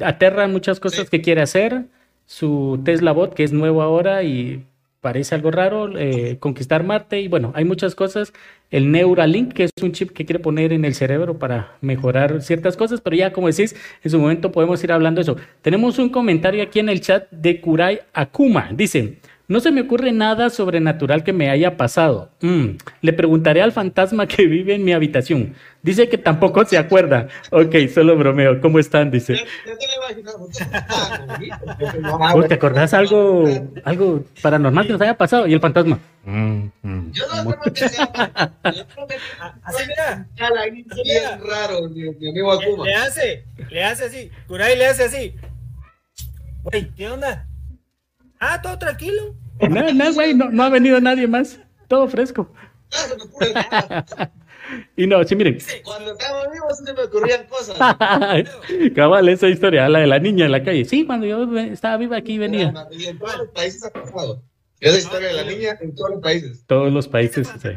[0.00, 1.84] Aterra muchas cosas que quiere hacer.
[2.26, 4.64] Su Tesla Bot, que es nuevo ahora y
[5.04, 8.32] parece algo raro, eh, conquistar Marte y bueno, hay muchas cosas.
[8.70, 12.74] El Neuralink, que es un chip que quiere poner en el cerebro para mejorar ciertas
[12.74, 15.36] cosas, pero ya como decís, en su momento podemos ir hablando de eso.
[15.60, 18.70] Tenemos un comentario aquí en el chat de Kurai Akuma.
[18.72, 22.30] Dice, no se me ocurre nada sobrenatural que me haya pasado.
[22.40, 25.54] Mm, le preguntaré al fantasma que vive en mi habitación.
[25.82, 27.28] Dice que tampoco se acuerda.
[27.50, 28.58] Ok, solo bromeo.
[28.62, 29.10] ¿Cómo están?
[29.10, 29.34] Dice.
[32.48, 33.44] ¿Te acordás algo,
[33.84, 35.46] algo paranormal que nos haya pasado?
[35.46, 35.98] Y el fantasma.
[36.24, 40.26] Mm, mm, Yo no sé que Así mira.
[41.04, 42.86] Bien raro, mi amigo Akuma.
[42.86, 44.30] Le hace, le hace así.
[44.46, 45.34] Kurai le hace así.
[46.62, 47.46] Güey, ¿qué onda?
[48.46, 49.34] Ah, todo tranquilo.
[49.70, 51.58] No, no, güey, no, ha venido nadie más.
[51.88, 52.52] Todo fresco.
[54.96, 55.56] y no, sí, miren.
[55.82, 57.78] Cuando estaba vivo se me ocurrían cosas.
[58.94, 60.84] Cabal, esa historia, la de la niña en la calle.
[60.84, 62.74] Sí, cuando yo estaba viva aquí venía.
[62.90, 64.42] Y en todos los países ha pasado.
[64.78, 66.66] Esa historia de la niña en todos los países.
[66.66, 67.70] Todos los países, sí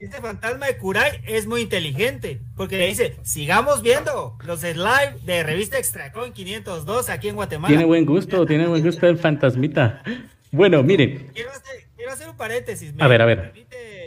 [0.00, 5.42] este fantasma de Kurai es muy inteligente, porque le dice, sigamos viendo los live de
[5.42, 7.68] revista Extracoin 502 aquí en Guatemala.
[7.68, 10.02] Tiene buen gusto, tiene buen gusto el fantasmita.
[10.50, 11.30] Bueno, miren.
[11.34, 12.94] Quiero hacer, un paréntesis.
[12.98, 13.52] a ver, a ver.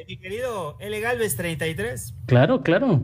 [0.08, 1.00] mi querido L.
[1.00, 2.16] Galvez 33.
[2.26, 3.02] Claro, claro.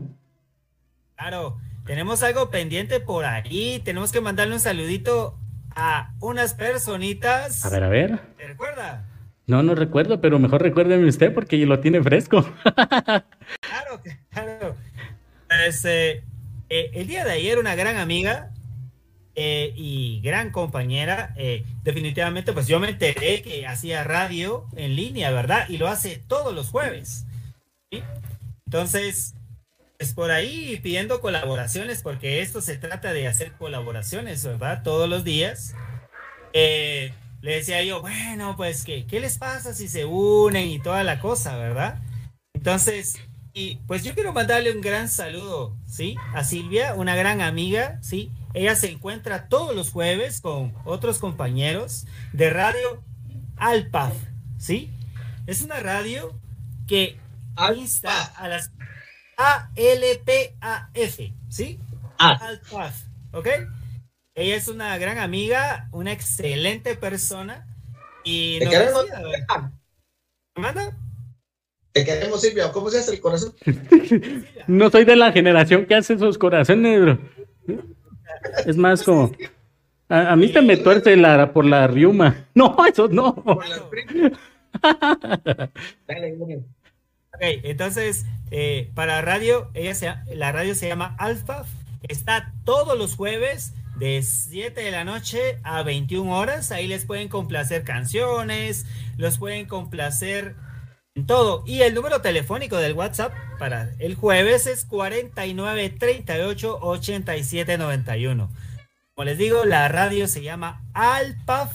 [1.16, 3.80] Claro, tenemos algo pendiente por ahí.
[3.84, 5.38] Tenemos que mandarle un saludito
[5.74, 7.64] a unas personitas.
[7.64, 8.18] A ver, a ver.
[8.36, 9.04] ¿Te recuerda?
[9.46, 12.42] No, no recuerdo, pero mejor recuérdeme usted porque lo tiene fresco.
[12.64, 14.76] claro, claro.
[15.66, 16.24] Este,
[16.68, 18.50] eh, el día de ayer una gran amiga
[19.36, 25.30] eh, y gran compañera, eh, definitivamente pues yo me enteré que hacía radio en línea,
[25.30, 25.68] ¿verdad?
[25.68, 27.26] Y lo hace todos los jueves.
[28.66, 29.34] Entonces,
[29.98, 34.82] es por ahí pidiendo colaboraciones porque esto se trata de hacer colaboraciones, ¿verdad?
[34.82, 35.74] Todos los días.
[36.52, 37.12] Eh,
[37.46, 41.20] le decía yo, bueno, pues, ¿qué, ¿qué les pasa si se unen y toda la
[41.20, 42.02] cosa, verdad?
[42.54, 43.20] Entonces,
[43.54, 46.16] y pues yo quiero mandarle un gran saludo, ¿sí?
[46.34, 48.32] A Silvia, una gran amiga, ¿sí?
[48.52, 53.04] Ella se encuentra todos los jueves con otros compañeros de radio
[53.58, 54.16] Alpaf,
[54.58, 54.90] ¿sí?
[55.46, 56.36] Es una radio
[56.88, 57.16] que
[57.76, 58.72] Insta a las
[59.36, 61.78] A-L-P-A-F, ¿sí?
[62.18, 62.40] Ah.
[62.40, 63.48] Alpaf, ¿ok?
[64.36, 67.66] Ella es una gran amiga, una excelente persona.
[68.22, 69.72] Y Te nos queremos, decía.
[70.56, 70.96] ¿Manda?
[71.92, 72.70] Te queremos, Silvia.
[72.70, 73.54] ¿Cómo se hace el corazón?
[74.66, 77.18] No soy de la generación que hace esos corazones, bro.
[78.66, 79.32] Es más como.
[80.08, 82.46] A, a mí se me tuerce la, por la riuma.
[82.54, 83.34] No, eso no.
[83.36, 84.32] Por primas.
[86.06, 86.36] Dale.
[87.32, 91.64] Ok, entonces, eh, para radio, ella se, la radio se llama Alpha.
[92.02, 96.70] Está todos los jueves de 7 de la noche a 21 horas.
[96.72, 98.86] Ahí les pueden complacer canciones,
[99.16, 100.54] los pueden complacer
[101.14, 101.62] en todo.
[101.66, 108.50] Y el número telefónico del WhatsApp para el jueves es 49 38 87 91.
[109.14, 111.72] Como les digo, la radio se llama Alpaf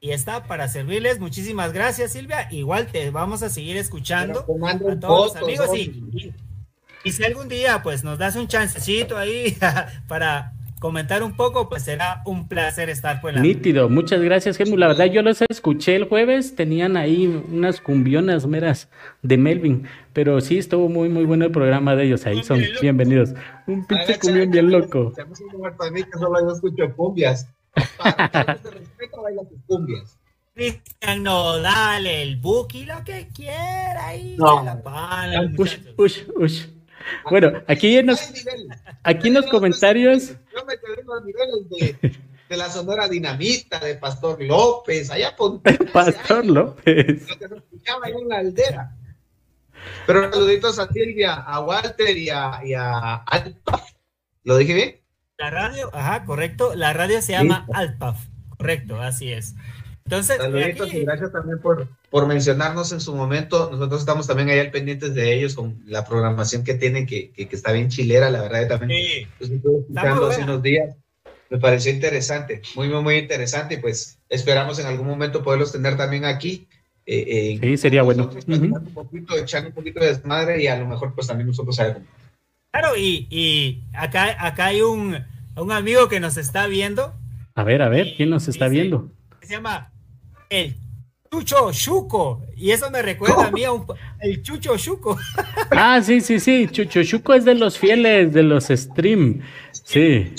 [0.00, 1.18] y está para servirles.
[1.18, 2.46] Muchísimas gracias, Silvia.
[2.52, 5.76] Igual te vamos a seguir escuchando a todos los amigos.
[5.76, 6.32] Y-
[7.02, 9.56] y si algún día pues nos das un chancecito ahí
[10.06, 14.76] para comentar un poco, pues será un placer estar por la Nítido, muchas gracias, Gemu.
[14.76, 18.88] La verdad, yo los escuché el jueves, tenían ahí unas cumbionas meras
[19.22, 22.26] de Melvin, pero sí estuvo muy, muy bueno el programa de ellos.
[22.26, 23.34] Ahí son bienvenidos.
[23.66, 25.12] Un pinche cumbión bien loco.
[25.14, 27.46] De mí que solo yo escucho cumbias.
[27.98, 28.58] Para
[29.66, 30.18] cumbias.
[30.54, 34.34] Cristian Nodal, el Buki, lo que quiera ahí.
[34.36, 34.60] No.
[34.60, 36.66] se la pana, Ush, ush, ush.
[37.30, 38.32] Bueno, aquí en los,
[39.02, 43.78] aquí en los comentarios, Yo me quedé en los niveles de, de la Sonora Dinamita,
[43.78, 45.60] de Pastor López, allá por
[45.92, 47.28] Pastor López.
[47.28, 48.96] lo que se escuchaba ahí en la aldea.
[50.06, 53.82] Pero saluditos a Silvia, a Walter y a, y a Alpa.
[54.44, 54.96] ¿Lo dije bien?
[55.38, 56.74] La radio, ajá, correcto.
[56.74, 58.26] La radio se llama Alpaf.
[58.58, 59.54] Correcto, así es.
[60.04, 63.70] Entonces, Saluditos aquí- y gracias también por, por mencionarnos en su momento.
[63.70, 67.48] Nosotros estamos también ahí al pendientes de ellos con la programación que tienen, que, que,
[67.48, 68.66] que está bien chilera, la verdad.
[68.78, 69.26] También Sí.
[69.38, 70.96] los estuve escuchando hace unos días.
[71.50, 73.74] Me pareció interesante, muy, muy, muy interesante.
[73.74, 76.66] Y pues esperamos en algún momento poderlos tener también aquí.
[77.06, 78.28] eh, eh, Sí, sería bueno.
[78.30, 81.74] platicando un poquito, echando un poquito de desmadre y a lo mejor pues también nosotros
[81.76, 82.02] sabemos.
[82.72, 85.16] Claro, y, y acá, acá hay un,
[85.56, 87.12] un amigo que nos está viendo.
[87.56, 89.10] A ver, a ver, ¿quién nos está Dice- viendo?
[89.42, 89.90] se llama
[90.50, 90.76] el
[91.34, 92.42] Chucho Chuco.
[92.56, 93.86] Y eso me recuerda a mí a un,
[94.20, 95.16] el Chucho Chuco.
[95.70, 96.66] Ah, sí, sí, sí.
[96.68, 99.40] Chuchuchuco es de los fieles de los stream.
[99.72, 100.34] Sí.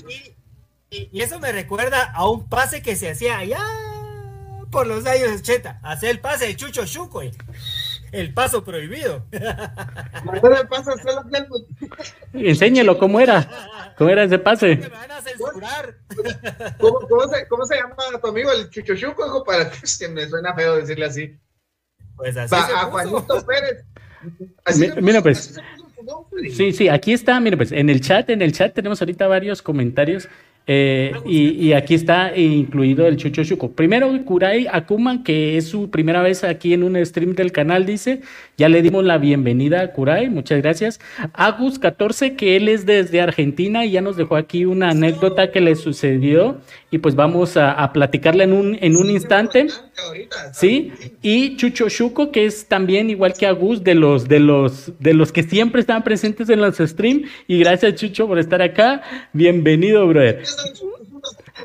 [0.90, 3.62] Y, y- y eso me recuerda a un pase que se hacía allá
[4.70, 5.80] por los años 80.
[5.82, 7.22] Hacer el pase de Chucho Chuco.
[7.22, 7.32] El,
[8.12, 9.26] el paso prohibido.
[10.24, 13.94] Mañana pasa solo que- Enséñelo cómo era.
[13.98, 14.76] ¿Cómo era ese pase?
[14.78, 15.96] Me van a censurar.
[16.80, 19.26] ¿Cómo, cómo se, ¿Cómo se llama tu amigo el chuchuchuco?
[19.26, 21.38] Hijo, para que me suena feo decirle así.
[22.16, 22.78] Pues así Va, se a.
[22.86, 23.86] Juanito Pérez.
[24.96, 25.58] Le mira, pues.
[25.58, 26.50] así.
[26.52, 29.62] Sí, sí, aquí está, mire, pues en el chat, en el chat tenemos ahorita varios
[29.62, 30.28] comentarios
[30.68, 33.72] eh, y, y aquí está incluido el Chucho Chuco.
[33.72, 38.22] Primero, Kurai Akuma, que es su primera vez aquí en un stream del canal, dice,
[38.58, 41.00] ya le dimos la bienvenida a Kurai, muchas gracias.
[41.34, 45.76] Agus14, que él es desde Argentina y ya nos dejó aquí una anécdota que le
[45.76, 46.60] sucedió
[46.92, 49.68] y pues vamos a, a platicarla en un, en un instante.
[50.52, 55.14] Sí, y Chucho Chuco, que es también igual que Agus, de los, de los, de
[55.14, 57.30] los que siempre están presentes en los streams.
[57.48, 59.02] Y gracias, Chucho, por estar acá.
[59.32, 60.44] Bienvenido, brother.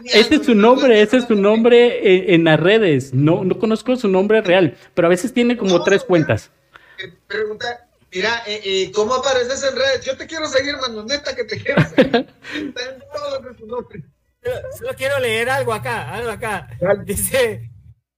[0.05, 3.13] Ese es su nombre, ese es su nombre en, en las redes.
[3.13, 6.53] No, no conozco su nombre real, pero a veces tiene como tres cuentas.
[6.99, 10.05] Eh, Pregunta, mira, eh, eh, ¿cómo apareces en redes?
[10.05, 12.07] Yo te quiero seguir, mano, neta que te quiero seguir.
[12.55, 14.05] Está en todo de tu nombre.
[14.43, 16.69] Solo, solo quiero leer algo acá, algo acá.
[17.05, 17.71] Dice,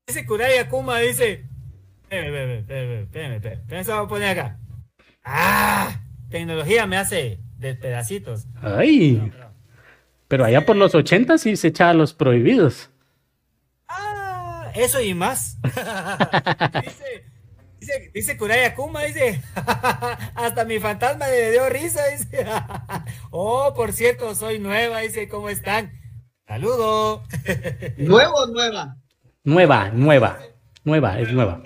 [0.07, 1.47] dice Kurai Akuma, dice.
[2.03, 4.59] Espérame, espérame, espérame, espérame, espérame, espérame, eso lo voy a poner acá.
[5.25, 6.01] Ah,
[6.31, 8.47] tecnología me hace de pedacitos.
[8.63, 9.31] Ay,
[10.27, 12.91] pero allá por los 80 sí se echaba los prohibidos.
[13.89, 15.59] Ah, eso y más.
[16.85, 17.25] dice,
[17.81, 19.43] dice, dice Kurai Akuma, dice,
[20.35, 22.47] hasta mi fantasma le dio risa, dice.
[23.31, 25.98] oh, por cierto, soy nueva, dice, ¿cómo están?
[26.49, 27.23] Saludo.
[27.99, 28.97] ¿Nuevo o nueva?
[29.45, 30.39] Nueva, nueva,
[30.83, 31.63] nueva, es nueva.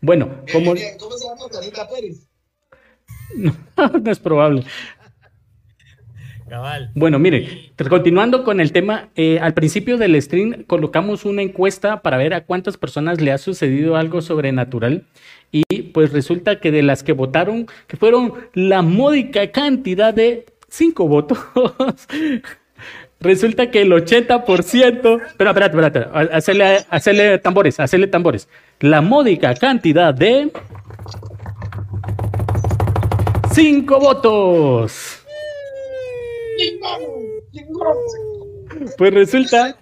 [0.00, 2.28] Bueno, como eh, eh, ¿Cómo se llama Juanita Pérez?
[4.02, 4.64] no es probable.
[6.48, 6.90] Cabal.
[6.96, 12.16] Bueno, mire, continuando con el tema, eh, al principio del stream colocamos una encuesta para
[12.16, 15.06] ver a cuántas personas le ha sucedido algo sobrenatural
[15.52, 21.06] y pues resulta que de las que votaron, que fueron la módica cantidad de cinco
[21.06, 21.38] votos,
[23.24, 28.48] resulta que el 80%, pero espérate, espérate, hacerle, hacerle tambores, hacerle tambores,
[28.80, 30.52] la módica cantidad de
[33.52, 35.20] cinco votos.
[38.98, 39.76] Pues resulta,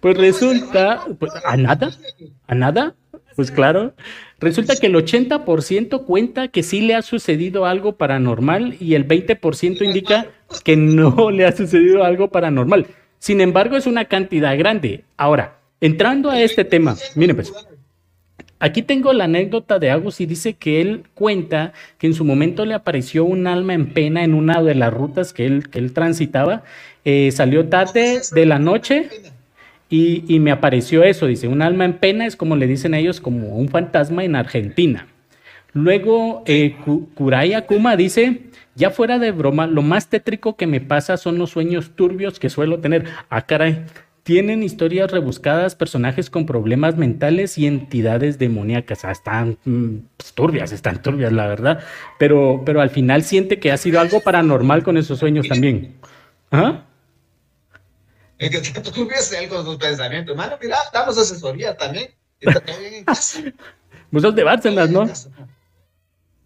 [0.00, 1.90] pues resulta, pues, ¿a nada?
[2.46, 2.94] ¿A nada?
[3.36, 3.94] Pues claro,
[4.44, 9.82] resulta que el 80% cuenta que sí le ha sucedido algo paranormal y el 20%
[9.82, 10.26] indica
[10.64, 12.86] que no le ha sucedido algo paranormal.
[13.18, 15.04] Sin embargo, es una cantidad grande.
[15.16, 17.52] Ahora, entrando a este tema, miren pues,
[18.58, 22.64] aquí tengo la anécdota de Agus y dice que él cuenta que en su momento
[22.66, 25.92] le apareció un alma en pena en una de las rutas que él, que él
[25.92, 26.64] transitaba.
[27.04, 29.08] Eh, salió tarde de la noche
[29.96, 33.56] y, me apareció eso, dice, un alma en pena es como le dicen ellos, como
[33.56, 35.06] un fantasma en Argentina.
[35.72, 36.76] Luego, eh,
[37.14, 38.42] Kurai Akuma dice,
[38.74, 42.50] ya fuera de broma, lo más tétrico que me pasa son los sueños turbios que
[42.50, 43.04] suelo tener.
[43.28, 43.84] Ah, caray,
[44.24, 49.04] tienen historias rebuscadas, personajes con problemas mentales y entidades demoníacas.
[49.04, 51.80] Ah, están mm, pues, turbias, están turbias, la verdad.
[52.18, 55.94] Pero, pero al final siente que ha sido algo paranormal con esos sueños también.
[56.50, 56.84] ¿Ah?
[58.38, 60.36] En que tú tuviese algo con tus pensamientos.
[60.36, 62.10] Mano, mira, damos asesoría también.
[62.40, 63.40] Está bien en casa.
[64.10, 65.06] Muchos de Bárcenas, ¿no?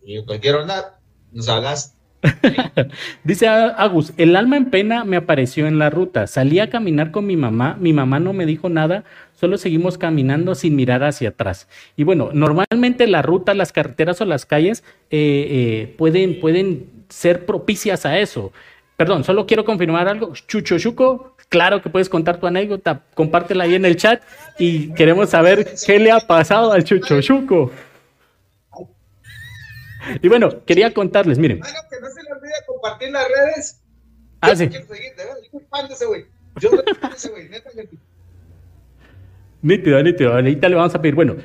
[0.02, 0.98] Y cualquier onda,
[1.32, 1.94] nos hagas.
[3.24, 6.26] Dice Agus, el alma en pena me apareció en la ruta.
[6.26, 10.54] Salí a caminar con mi mamá, mi mamá no me dijo nada, solo seguimos caminando
[10.54, 11.68] sin mirar hacia atrás.
[11.96, 17.46] Y bueno, normalmente la ruta, las carreteras o las calles eh, eh, pueden, pueden ser
[17.46, 18.52] propicias a eso.
[18.98, 20.32] Perdón, solo quiero confirmar algo.
[20.34, 24.20] Chucho Chuco, claro que puedes contar tu anécdota, compártela ahí en el chat
[24.58, 27.70] y queremos saber qué le ha pasado al Chucho Chuco.
[30.20, 31.60] Y bueno, quería contarles, miren.
[31.60, 33.80] Bueno, que no se le olvide compartir las redes.
[34.40, 34.68] Ah, sí.
[36.60, 36.70] Yo.
[39.62, 40.32] Nítido, nítido.
[40.32, 41.14] Ahorita le vamos a pedir.
[41.14, 41.36] Bueno,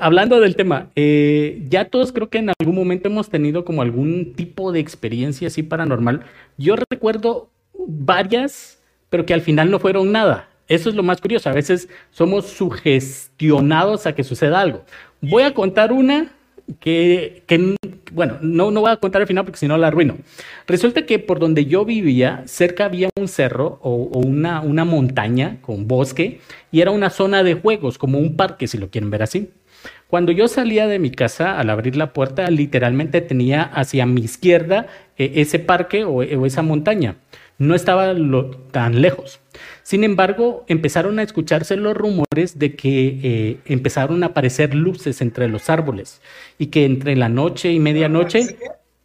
[0.00, 4.32] hablando del tema, eh, ya todos creo que en algún momento hemos tenido como algún
[4.34, 6.22] tipo de experiencia así paranormal.
[6.56, 7.50] Yo recuerdo
[7.86, 10.48] varias, pero que al final no fueron nada.
[10.68, 11.48] Eso es lo más curioso.
[11.48, 14.84] A veces somos sugestionados a que suceda algo.
[15.20, 16.32] Voy a contar una
[16.80, 17.42] que,
[18.12, 20.16] bueno, no, no voy a contar al final porque si no la arruino.
[20.66, 25.88] Resulta que por donde yo vivía, cerca había un cerro o, una, una montaña con
[25.88, 26.40] bosque
[26.70, 29.50] y era una zona de juegos, como un parque, si lo quieren ver así.
[30.08, 34.86] Cuando yo salía de mi casa, al abrir la puerta, literalmente tenía hacia mi izquierda
[35.18, 37.16] eh, ese parque o, o, esa montaña.
[37.58, 39.40] No estaba lo, tan lejos.
[39.82, 45.46] Sin embargo, empezaron a escucharse los rumores de que eh, empezaron a aparecer luces entre
[45.46, 46.22] los árboles
[46.56, 48.56] y que entre la noche y medianoche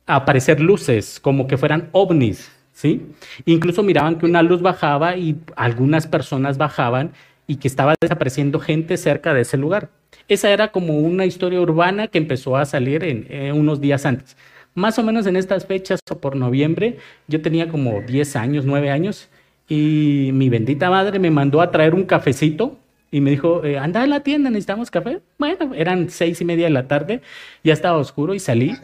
[0.06, 3.02] aparecer luces como que fueran ovnis, ¿sí?
[3.46, 7.12] Incluso miraban que una luz bajaba y algunas personas bajaban
[7.48, 9.90] y que estaba desapareciendo gente cerca de ese lugar.
[10.28, 14.38] Esa era como una historia urbana que empezó a salir en eh, unos días antes.
[14.76, 18.90] Más o menos en estas fechas o por noviembre, yo tenía como 10 años, 9
[18.90, 19.30] años,
[19.70, 22.78] y mi bendita madre me mandó a traer un cafecito
[23.12, 25.22] y me dijo, eh, anda a la tienda, necesitamos café.
[25.38, 27.22] Bueno, eran seis y media de la tarde,
[27.64, 28.76] ya estaba oscuro y salí.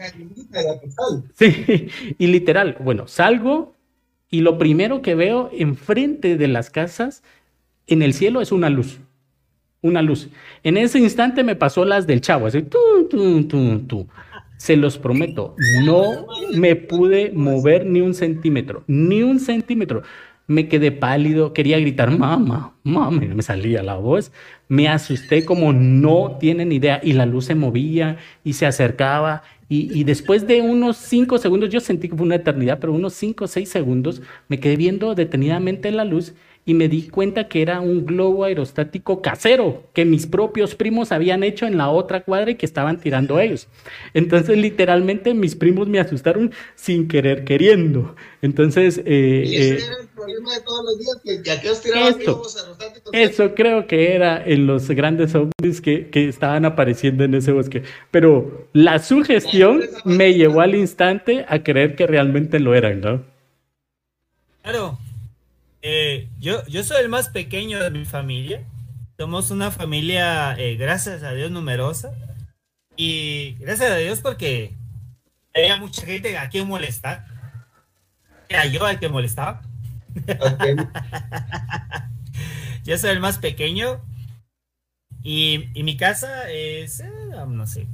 [1.34, 1.88] Sí,
[2.18, 3.74] y literal, bueno, salgo
[4.30, 7.22] y lo primero que veo enfrente de las casas
[7.90, 9.00] en el cielo es una luz.
[9.82, 10.28] Una luz.
[10.62, 12.64] En ese instante me pasó las del chavo, así,
[14.58, 20.02] Se los prometo, no me pude mover ni un centímetro, ni un centímetro
[20.50, 24.32] me quedé pálido, quería gritar, mamá, mamá, me salía la voz,
[24.66, 29.96] me asusté como no tienen idea y la luz se movía y se acercaba y,
[29.96, 33.44] y después de unos cinco segundos, yo sentí que fue una eternidad, pero unos cinco
[33.44, 36.34] o seis segundos, me quedé viendo detenidamente la luz
[36.64, 41.42] y me di cuenta que era un globo aerostático casero que mis propios primos habían
[41.42, 43.66] hecho en la otra cuadra y que estaban tirando ellos.
[44.14, 48.14] Entonces, literalmente, mis primos me asustaron sin querer queriendo.
[48.42, 52.18] Entonces, eh, ¿Y ese eh, era el problema de todos los días, que, aquellos tiraban
[52.18, 53.10] globos aerostáticos.
[53.14, 57.82] Eso creo que era en los grandes ovnis que, que estaban apareciendo en ese bosque.
[58.10, 63.24] Pero la sugestión me llevó al instante a creer que realmente lo eran, ¿no?
[64.62, 64.98] Claro,
[65.82, 68.66] eh, yo, yo soy el más pequeño de mi familia.
[69.18, 72.12] Somos una familia, eh, gracias a Dios, numerosa.
[72.96, 74.76] Y gracias a Dios porque
[75.54, 77.26] había mucha gente a quien molestar.
[78.48, 79.62] Era yo el que molestaba.
[82.84, 84.04] yo soy el más pequeño.
[85.22, 87.10] Y, y mi casa es, eh,
[87.46, 87.86] no sé,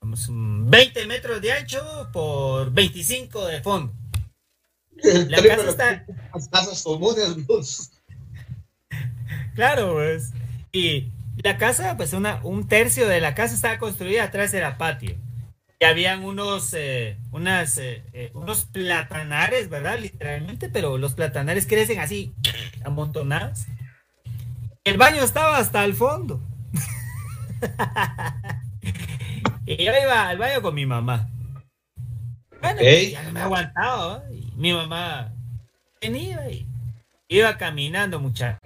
[0.00, 3.92] 20 metros de ancho por 25 de fondo.
[5.02, 6.04] La casa está.
[6.34, 7.36] Las casas comunes,
[9.54, 10.32] Claro, pues.
[10.72, 11.10] Y
[11.42, 15.16] la casa, pues una, un tercio de la casa estaba construida atrás de la patio.
[15.80, 19.98] y habían unos, eh, unas, eh, eh, unos platanares, ¿verdad?
[19.98, 22.32] Literalmente, pero los platanares crecen así,
[22.84, 23.66] amontonados.
[24.84, 26.40] El baño estaba hasta el fondo.
[29.66, 31.28] y yo iba al baño con mi mamá.
[32.60, 34.22] Bueno, ya no me aguantaba.
[34.30, 35.32] Y mi mamá
[36.00, 36.66] venía y
[37.28, 38.58] iba caminando, muchacho.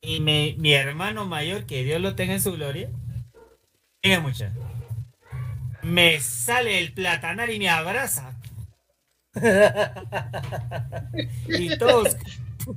[0.00, 2.88] Y mi hermano mayor, que Dios lo tenga en su gloria,
[4.02, 4.54] Venga, muchacho
[5.82, 8.36] me sale el platanar y me abraza.
[11.48, 12.16] y todos.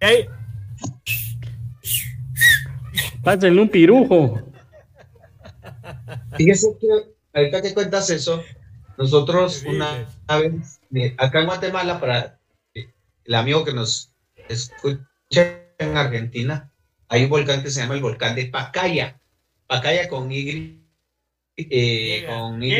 [0.00, 0.28] ¿Eh?
[3.22, 4.42] Pásenle un pirujo.
[6.36, 6.88] Fíjese que
[7.32, 8.42] ahorita que cuentas eso,
[8.98, 10.06] nosotros una,
[10.38, 10.80] vez,
[11.18, 12.38] acá en Guatemala, para
[12.74, 14.12] el amigo que nos
[14.48, 16.70] escucha en Argentina,
[17.08, 19.20] hay un volcán que se llama el volcán de Pacaya.
[19.66, 20.82] Pacaya con Y.
[21.56, 22.72] Eh, con Y.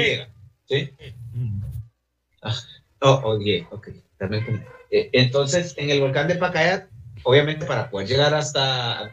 [0.64, 0.90] ¿Sí?
[3.00, 3.88] Oh, oye, ok.
[4.90, 6.88] Eh, entonces, en el volcán de Pacaya,
[7.22, 9.10] obviamente para poder llegar hasta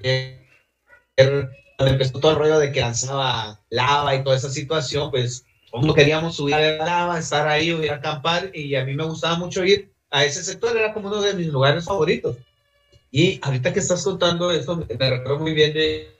[1.78, 5.94] donde empezó todo el rollo de que lanzaba lava y toda esa situación, pues como
[5.94, 9.38] queríamos subir a la lava, estar ahí, ir a acampar, y a mí me gustaba
[9.38, 12.38] mucho ir a ese sector, era como uno de mis lugares favoritos.
[13.10, 16.14] Y ahorita que estás contando esto, me recuerdo muy bien de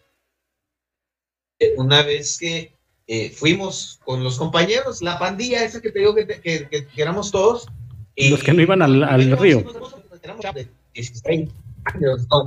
[1.78, 2.74] una vez que
[3.08, 7.68] eh, fuimos con los compañeros, la pandilla esa que te digo que, que, éramos todos.
[8.16, 9.64] Y, los que no iban al, al río.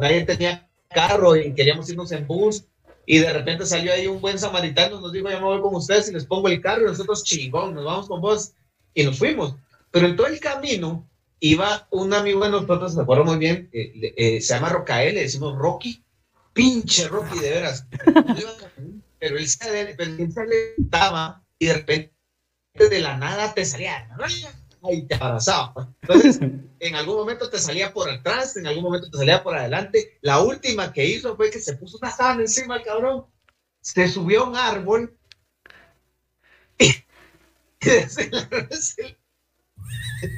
[0.01, 2.65] nadie tenía carro y queríamos irnos en bus.
[3.07, 6.09] Y de repente salió ahí un buen samaritano, nos dijo, ya me voy con ustedes
[6.09, 6.83] y les pongo el carro.
[6.83, 8.53] Y nosotros, chingón, nos vamos con vos.
[8.93, 9.55] Y nos fuimos.
[9.91, 11.09] Pero en todo el camino
[11.41, 15.23] iba un amigo de nosotros, me acuerdo muy bien, eh, eh, se llama Rocael, le
[15.23, 16.03] decimos Rocky
[16.57, 17.87] pinche Rocky, de veras.
[19.21, 22.13] pero él se, levantaba y de repente
[22.75, 24.09] de la nada te salía
[24.93, 25.93] y te abrazaba.
[26.03, 26.41] Entonces,
[26.81, 30.19] en algún momento te salía por atrás, en algún momento te salía por adelante.
[30.21, 33.27] La última que hizo fue que se puso una sábana encima el cabrón,
[33.81, 35.17] se subió a un árbol
[36.79, 36.89] y,
[37.81, 38.31] se,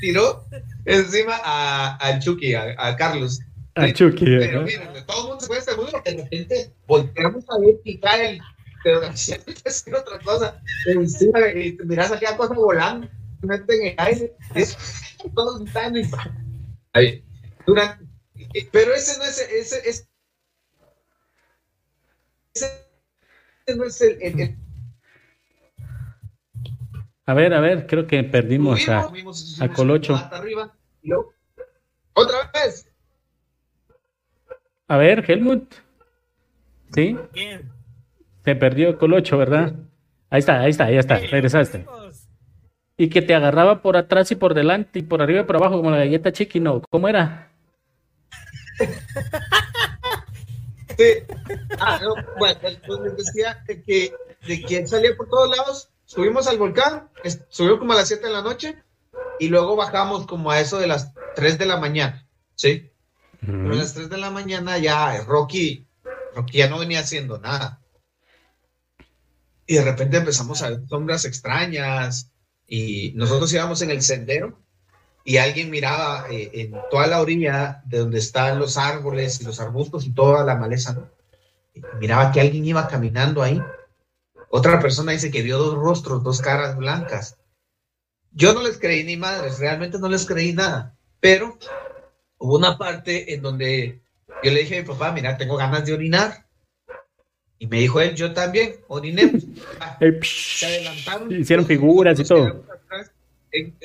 [0.00, 0.44] tiró
[0.84, 3.40] encima a, Chucky, a Carlos.
[3.78, 7.58] A Chucky, Pero miren, todo el mundo se puede estar porque de repente volteamos a
[7.60, 8.40] ver y cae el.
[8.82, 10.60] Pero es otra cosa.
[10.86, 13.08] Encima, y miras aquella cosa volando,
[13.42, 14.76] en el aire, es
[15.34, 16.10] todos gritando y.
[16.92, 17.24] Ahí.
[17.66, 18.04] Durante,
[18.72, 19.38] pero ese no es.
[19.38, 20.08] Ese, ese,
[22.54, 24.56] ese no es el, el, el
[27.28, 30.14] a ver, a ver, creo que perdimos subimos, a, subimos, a Colocho.
[30.14, 31.34] Hasta arriba, y luego,
[32.14, 32.90] otra vez.
[34.86, 35.74] A ver, Helmut.
[36.94, 37.18] ¿Sí?
[37.34, 37.70] ¿Quién?
[38.46, 39.74] Se perdió Colocho, ¿verdad?
[40.30, 41.84] Ahí está, ahí está, ahí está, regresaste.
[42.98, 45.76] Y que te agarraba por atrás y por delante y por arriba y por abajo
[45.76, 46.82] como la galleta chiquino.
[46.90, 47.50] ¿Cómo era?
[50.98, 51.12] Sí.
[51.78, 54.12] Ah, no, bueno, pues, pues les decía que,
[54.46, 57.08] de que salía por todos lados, subimos al volcán,
[57.50, 58.82] subió como a las 7 de la noche
[59.38, 62.26] y luego bajamos como a eso de las 3 de la mañana,
[62.56, 62.90] ¿sí?
[63.40, 65.86] Pero a las 3 de la mañana ya Rocky,
[66.34, 67.80] Rocky ya no venía haciendo nada.
[69.66, 72.32] Y de repente empezamos a ver sombras extrañas
[72.68, 74.58] y nosotros íbamos en el sendero
[75.24, 79.58] y alguien miraba eh, en toda la orilla de donde están los árboles y los
[79.58, 81.08] arbustos y toda la maleza, ¿no?
[81.98, 83.62] Miraba que alguien iba caminando ahí.
[84.50, 87.36] Otra persona dice que vio dos rostros, dos caras blancas.
[88.32, 91.58] Yo no les creí ni madres, realmente no les creí nada, pero
[92.38, 94.00] hubo una parte en donde
[94.42, 96.46] yo le dije a mi papá, mira, tengo ganas de orinar.
[97.58, 99.32] Y me dijo él, yo también, oriné.
[100.22, 101.32] se adelantaron.
[101.32, 102.64] Hicieron figuras y todo.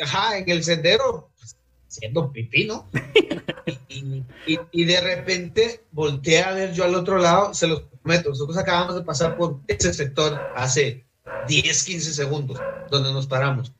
[0.01, 1.55] ajá, en el sendero, pues,
[1.87, 2.89] siendo pipí, ¿no?
[3.89, 8.57] y, y, de repente volteé a ver yo al otro lado, se los prometo, nosotros
[8.57, 11.03] acabamos de pasar por ese sector hace
[11.47, 12.59] 10, 15 segundos,
[12.91, 13.73] donde nos paramos.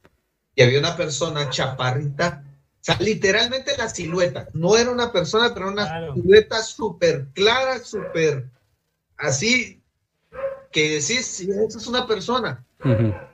[0.56, 2.44] Y había una persona chaparrita
[2.84, 4.50] o sea, literalmente la silueta.
[4.52, 8.50] No era una persona, pero una silueta súper clara, súper
[9.16, 9.82] así,
[10.74, 12.66] que decís, sí, esa es una persona.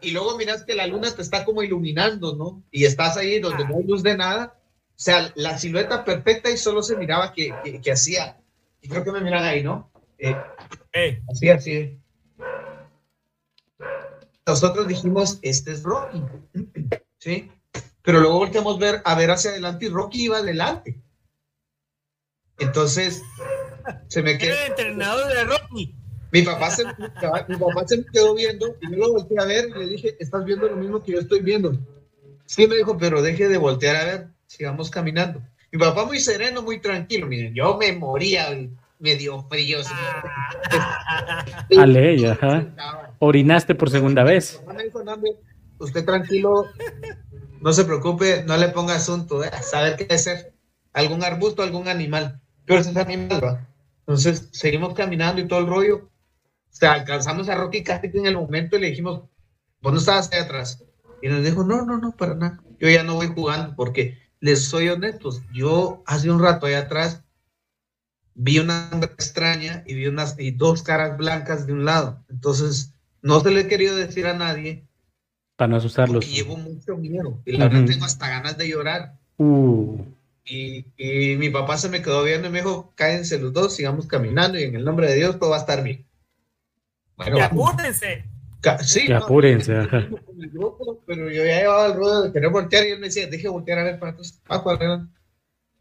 [0.02, 2.64] Y luego miras que la luna te está como iluminando, ¿no?
[2.70, 4.60] Y estás ahí donde no hay luz de nada.
[4.90, 8.40] O sea, la silueta perfecta y solo se miraba que, que, hacía.
[8.82, 9.92] Y creo que me miran ahí, ¿no?
[10.20, 10.36] Eh,
[11.32, 12.00] así, así.
[14.46, 16.22] Nosotros dijimos, este es Rocky.
[17.18, 17.50] ¿Sí?
[18.02, 21.00] pero luego volteamos a ver, a ver hacia adelante y Rocky iba adelante.
[22.58, 23.22] Entonces,
[24.08, 24.54] se me quedó.
[24.54, 25.99] Era el entrenador de Rocky.
[26.32, 29.70] Mi papá, se, mi papá se me quedó viendo y yo lo volteé a ver
[29.70, 31.78] y le dije, estás viendo lo mismo que yo estoy viendo.
[32.46, 35.42] Sí, me dijo, pero deje de voltear a ver, sigamos caminando.
[35.72, 38.50] Mi papá muy sereno, muy tranquilo, miren, yo me moría
[39.00, 39.80] medio frío.
[41.78, 43.16] Ale, ajá.
[43.20, 44.62] Orinaste por segunda vez.
[44.76, 45.16] Me dijo, no,
[45.80, 46.66] usted tranquilo,
[47.62, 49.50] no se preocupe, no le ponga asunto, ¿eh?
[49.52, 50.54] a saber qué hacer.
[50.94, 52.42] Algún arbusto, algún animal.
[52.66, 53.68] Pero ese es animal, ¿va?
[54.00, 56.09] Entonces, seguimos caminando y todo el rollo.
[56.80, 59.24] Sea, alcanzamos a Rocky casi en el momento y le dijimos,
[59.82, 60.82] ¿vos no estabas ahí atrás?
[61.22, 62.64] Y nos dijo, no, no, no, para nada.
[62.80, 65.42] Yo ya no voy jugando porque les soy honestos.
[65.54, 67.22] Yo hace un rato ahí atrás
[68.34, 72.24] vi una extraña y vi unas y dos caras blancas de un lado.
[72.30, 74.86] Entonces, no se le he querido decir a nadie.
[75.58, 76.26] Para no asustarlos.
[76.26, 77.42] Y llevo mucho miedo.
[77.46, 79.18] Y la verdad tengo hasta ganas de llorar.
[79.36, 79.98] Uh.
[80.46, 84.08] Y, y, mi papá se me quedó viendo y me dijo, cállense los dos, sigamos
[84.08, 86.06] caminando y en el nombre de Dios todo va a estar bien.
[87.20, 88.24] Bueno, y apúrense.
[88.82, 89.74] Sí, y apúrense.
[91.06, 93.80] pero yo ya llevaba el ruedo de querer voltear y él me decía, deje voltear
[93.80, 94.42] a ver para atrás,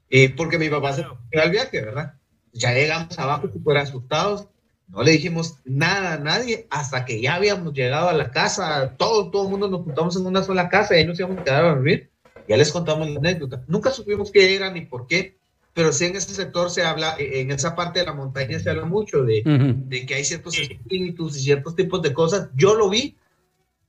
[0.08, 2.14] Y porque mi papá se fue al viaje, ¿verdad?
[2.52, 4.48] Ya llegamos abajo súper asustados,
[4.88, 9.30] no le dijimos nada a nadie hasta que ya habíamos llegado a la casa, todo,
[9.30, 11.64] todo el mundo nos juntamos en una sola casa y ahí nos íbamos a quedar
[11.64, 12.10] a dormir.
[12.48, 13.62] Ya les contamos la anécdota.
[13.68, 15.37] Nunca supimos qué era ni por qué,
[15.78, 18.68] pero sí en ese sector se habla, e, en esa parte de la montaña se
[18.68, 19.44] habla mucho de,
[19.86, 22.48] de que hay ciertos espíritus y ciertos tipos de cosas.
[22.56, 23.16] Yo lo vi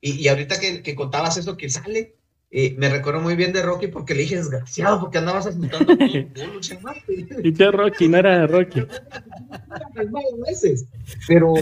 [0.00, 2.14] y, y ahorita que, que, contabas eso que sale,
[2.52, 5.92] eh, me recuerdo muy bien de Rocky porque le dije desgraciado porque andabas asustando
[7.42, 8.82] Y que Rocky, no era Rocky.
[11.26, 11.54] Pero,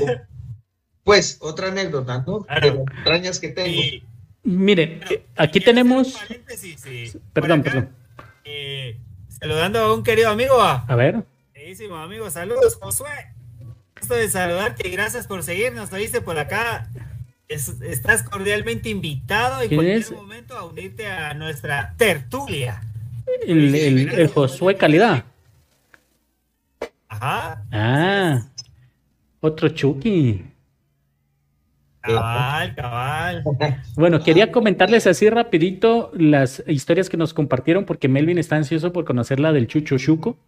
[1.05, 2.41] pues, otra anécdota, ¿no?
[2.41, 2.85] Claro.
[2.97, 3.81] extrañas que tengo.
[4.43, 6.19] Miren, eh, aquí tenemos.
[7.33, 7.89] Perdón, perdón.
[8.45, 8.99] Eh,
[9.41, 10.61] saludando a un querido amigo.
[10.61, 11.25] A ver.
[11.53, 13.11] Queridísimo amigo, saludos, Josué.
[13.99, 15.91] Gusto de saludarte y gracias por seguirnos.
[15.91, 16.89] Lo viste por acá.
[17.49, 20.13] estás cordialmente invitado en cualquier es?
[20.13, 22.83] momento a unirte a nuestra tertulia.
[23.47, 25.25] El, el, el Josué Calidad.
[27.09, 27.65] Ajá.
[27.73, 28.43] Ah,
[29.41, 30.45] otro Chucky.
[32.01, 33.45] Cabal, cabal.
[33.97, 39.05] Bueno, quería comentarles así rapidito las historias que nos compartieron porque Melvin está ansioso por
[39.05, 40.39] conocer la del Chucho Chuco.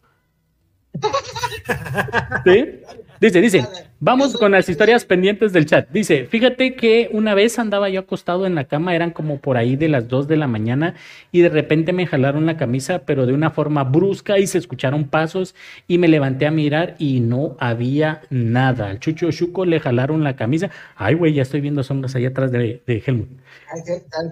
[2.44, 2.80] ¿Sí?
[3.20, 3.66] Dice, dice,
[3.98, 5.90] vamos con las historias pendientes del chat.
[5.90, 9.76] Dice, fíjate que una vez andaba yo acostado en la cama, eran como por ahí
[9.76, 10.94] de las 2 de la mañana
[11.30, 15.06] y de repente me jalaron la camisa, pero de una forma brusca y se escucharon
[15.06, 15.54] pasos
[15.86, 18.88] y me levanté a mirar y no había nada.
[18.88, 20.70] Al Chucho Chuco le jalaron la camisa.
[20.96, 23.28] Ay, güey, ya estoy viendo sombras allá atrás de, de Helmut.
[23.70, 23.82] Ay,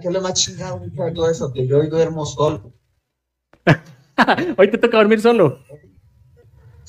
[0.01, 0.81] que, lo más chingado
[1.13, 2.73] todo eso, que yo hoy duermo solo.
[4.57, 5.59] hoy te toca dormir solo.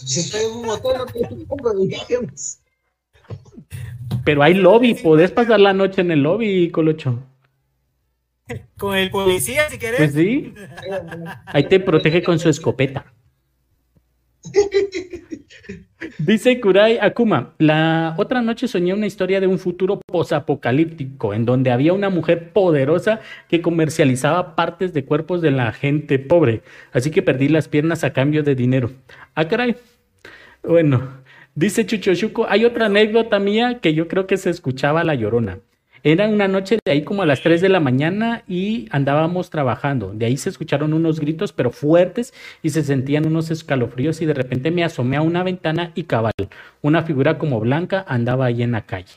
[0.05, 2.26] Si estoy en un motel, no tengo
[4.24, 7.22] Pero hay lobby, podés pasar la noche en el lobby, Colocho.
[8.76, 9.98] Con el policía, si querés.
[9.98, 10.55] Pues sí.
[11.46, 13.12] Ahí te protege con su escopeta.
[16.18, 21.70] Dice Kurai Akuma, la otra noche soñé una historia de un futuro posapocalíptico en donde
[21.70, 27.22] había una mujer poderosa que comercializaba partes de cuerpos de la gente pobre, así que
[27.22, 28.90] perdí las piernas a cambio de dinero.
[29.34, 29.76] Ah, caray.
[30.62, 31.22] Bueno,
[31.55, 32.12] dice Chucho
[32.48, 35.59] hay otra anécdota mía que yo creo que se escuchaba la llorona.
[36.03, 40.12] Era una noche de ahí como a las 3 de la mañana y andábamos trabajando.
[40.14, 42.32] De ahí se escucharon unos gritos, pero fuertes,
[42.62, 46.32] y se sentían unos escalofríos y de repente me asomé a una ventana y cabal,
[46.80, 49.12] una figura como blanca andaba ahí en la calle.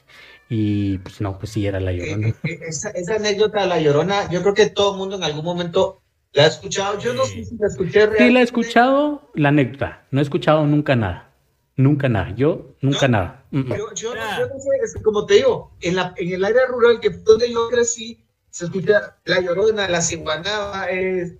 [0.49, 2.27] Y pues no, pues sí, era la llorona.
[2.27, 5.45] Eh, eh, esa, anécdota de la llorona, yo creo que todo el mundo en algún
[5.45, 6.01] momento
[6.33, 6.99] la ha escuchado.
[6.99, 8.27] Yo no sé si la escuché realmente.
[8.27, 10.03] Sí, la he escuchado, la anécdota.
[10.11, 11.29] No he escuchado nunca nada.
[11.75, 13.42] Nunca nada, yo nunca nada.
[13.53, 17.51] Yo, yo, no sé, como te digo, en, la, en el área rural que donde
[17.51, 21.33] yo crecí, se escucha la llorona, la ciguanaba, es,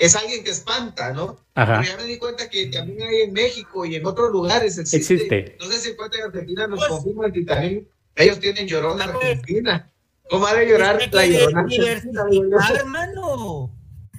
[0.00, 1.38] es alguien que espanta, ¿no?
[1.54, 5.14] Pero ya me di cuenta que también hay en México y en otros lugares existe.
[5.14, 5.56] existe.
[5.60, 9.04] No sé si en cuenta en Argentina nos pues, confirman que también ellos tienen llorona
[9.04, 9.88] argentina.
[10.28, 12.68] ¿Cómo ha de llorar la llorona argentina?
[12.74, 13.76] hermano.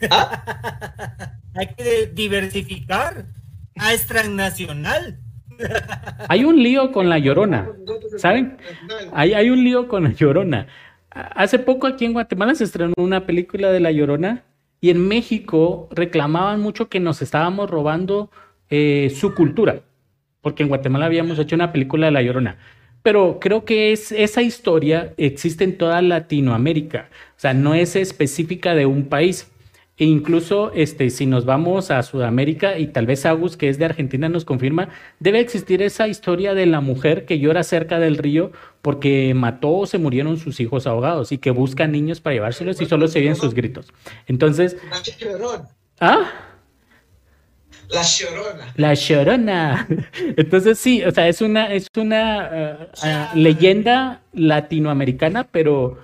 [0.09, 1.37] ¿Ah?
[1.55, 3.25] hay que diversificar
[3.75, 5.19] a extranacional.
[6.27, 7.69] Hay un lío con la llorona,
[8.17, 8.57] ¿saben?
[9.13, 10.67] Hay, hay un lío con la llorona.
[11.09, 14.43] Hace poco aquí en Guatemala se estrenó una película de la llorona
[14.79, 18.31] y en México reclamaban mucho que nos estábamos robando
[18.69, 19.81] eh, su cultura,
[20.41, 22.57] porque en Guatemala habíamos hecho una película de la llorona.
[23.03, 28.73] Pero creo que es, esa historia existe en toda Latinoamérica, o sea, no es específica
[28.73, 29.51] de un país.
[29.97, 33.85] E incluso este, si nos vamos a Sudamérica y tal vez Agus, que es de
[33.85, 34.89] Argentina, nos confirma,
[35.19, 39.85] debe existir esa historia de la mujer que llora cerca del río porque mató o
[39.85, 43.35] se murieron sus hijos ahogados y que busca niños para llevárselos y solo se oyen
[43.35, 43.93] sus gritos.
[44.27, 44.77] Entonces...
[45.99, 46.31] ¿Ah?
[47.91, 48.73] La Llorona.
[48.77, 49.87] La Llorona.
[50.37, 55.97] Entonces sí, o sea, es una, es una eh, eh, leyenda latinoamericana, pero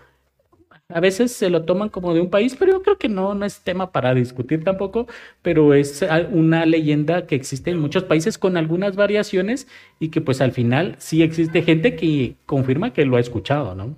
[0.90, 3.46] a veces se lo toman como de un país, pero yo creo que no, no
[3.46, 5.08] es tema para discutir tampoco,
[5.42, 9.68] pero es una leyenda que existe en muchos países con algunas variaciones
[10.00, 13.98] y que pues al final sí existe gente que confirma que lo ha escuchado, ¿no?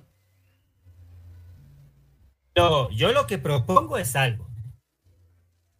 [2.56, 4.48] No, yo lo que propongo es algo.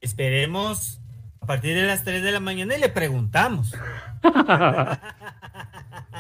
[0.01, 1.01] Esperemos
[1.41, 3.73] a partir de las 3 de la mañana y le preguntamos.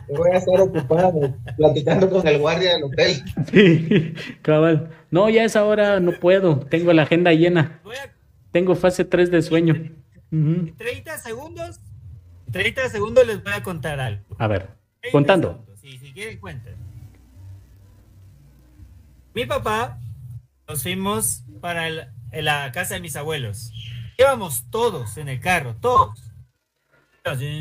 [0.08, 3.22] voy a estar ocupado platicando con el guardia del hotel.
[3.50, 4.90] Sí, cabal.
[5.10, 6.60] No, ya es ahora no puedo.
[6.60, 7.80] Tengo la agenda llena.
[8.52, 9.74] Tengo fase 3 de sueño.
[10.30, 11.80] 30 segundos.
[12.50, 14.24] 30 segundos les voy a contar algo.
[14.38, 14.70] A ver,
[15.12, 15.64] contando.
[15.76, 16.74] si quieren, cuenten.
[19.34, 20.00] Mi papá
[20.68, 23.72] nos fuimos para la casa de mis abuelos.
[24.20, 26.22] Íbamos todos en el carro, todos.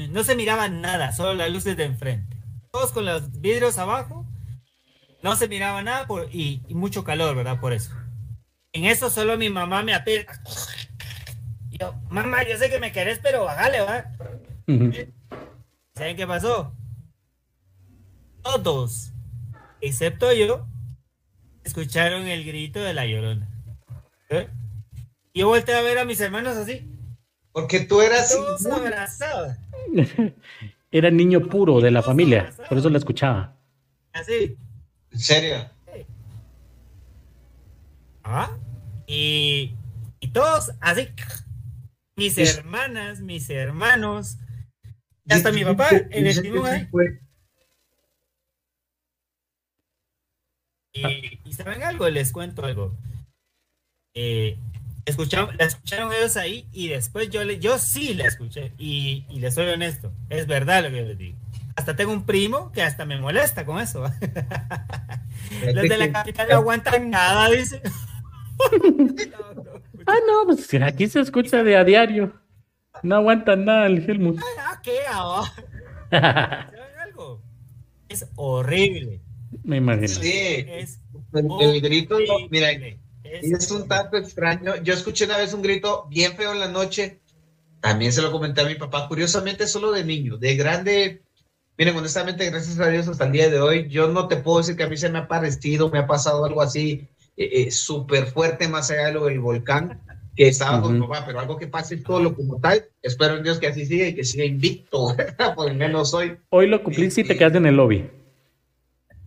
[0.10, 2.36] No se miraba nada, solo las luces de enfrente.
[2.74, 4.26] Todos con los vidrios abajo.
[5.24, 7.62] No se miraba nada por, y, mucho calor, ¿verdad?
[7.62, 7.94] Por eso.
[8.74, 10.26] En eso solo mi mamá me apela.
[11.70, 14.12] Yo, mamá, yo sé que me querés, pero bájale, ¿va?
[15.96, 16.76] ¿Saben qué pasó?
[18.44, 19.14] Todos,
[19.80, 20.68] excepto yo,
[21.64, 23.48] escucharon el grito de la llorona.
[24.28, 24.50] ¿Eh?
[25.34, 26.88] Yo volteé a ver a mis hermanos así.
[27.52, 28.36] Porque tú eras.
[30.92, 33.56] Era niño puro de la familia, por eso la escuchaba.
[34.12, 34.58] Así.
[35.12, 35.70] ¿En serio?
[38.24, 38.58] ¿Ah?
[39.06, 39.76] Y,
[40.20, 41.10] y todos así.
[42.16, 44.38] Mis hermanas, mis hermanos.
[45.26, 46.90] Y hasta mi papá en el ahí.
[50.92, 52.98] Y, y, saben algo, les cuento algo.
[54.14, 54.58] Eh,
[55.10, 59.40] escucharon, la escucharon ellos ahí y después yo, le, yo sí la escuché y, y
[59.40, 61.38] les soy honesto, es verdad lo que les digo.
[61.76, 64.04] Hasta tengo un primo que hasta me molesta con eso.
[65.74, 67.82] Los de la capital no aguantan nada, dice.
[70.06, 72.34] ah, no, pues aquí se escucha de a diario.
[73.02, 74.40] No aguantan nada el Helmut.
[74.60, 75.00] Ah, ¿qué?
[77.02, 77.42] algo?
[78.10, 79.22] Es horrible.
[79.64, 80.08] Me imagino.
[80.08, 80.66] Sí.
[80.68, 81.00] Es
[81.34, 82.18] el, grito,
[82.50, 82.70] mira,
[83.42, 84.76] es un tanto extraño.
[84.84, 87.20] Yo escuché una vez un grito bien feo en la noche.
[87.82, 89.08] También se lo comenté a mi papá.
[89.08, 90.38] Curiosamente, solo de niño.
[90.38, 91.22] De grande,
[91.78, 94.76] miren, honestamente, gracias a Dios hasta el día de hoy, yo no te puedo decir
[94.76, 97.08] que a mí se me ha parecido, me ha pasado algo así
[97.38, 100.02] eh, eh, súper fuerte más allá de lo del volcán
[100.36, 102.86] que estaba con mi papá, pero algo que pase todo lo como tal.
[103.02, 105.16] Espero en Dios que así siga y que siga invicto,
[105.56, 106.38] por lo menos hoy.
[106.50, 108.10] Hoy lo cumpliste y te quedas en el lobby.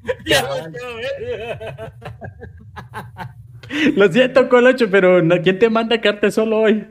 [3.97, 6.87] Lo siento, Colocho, pero ¿quién te manda a quedarte solo hoy?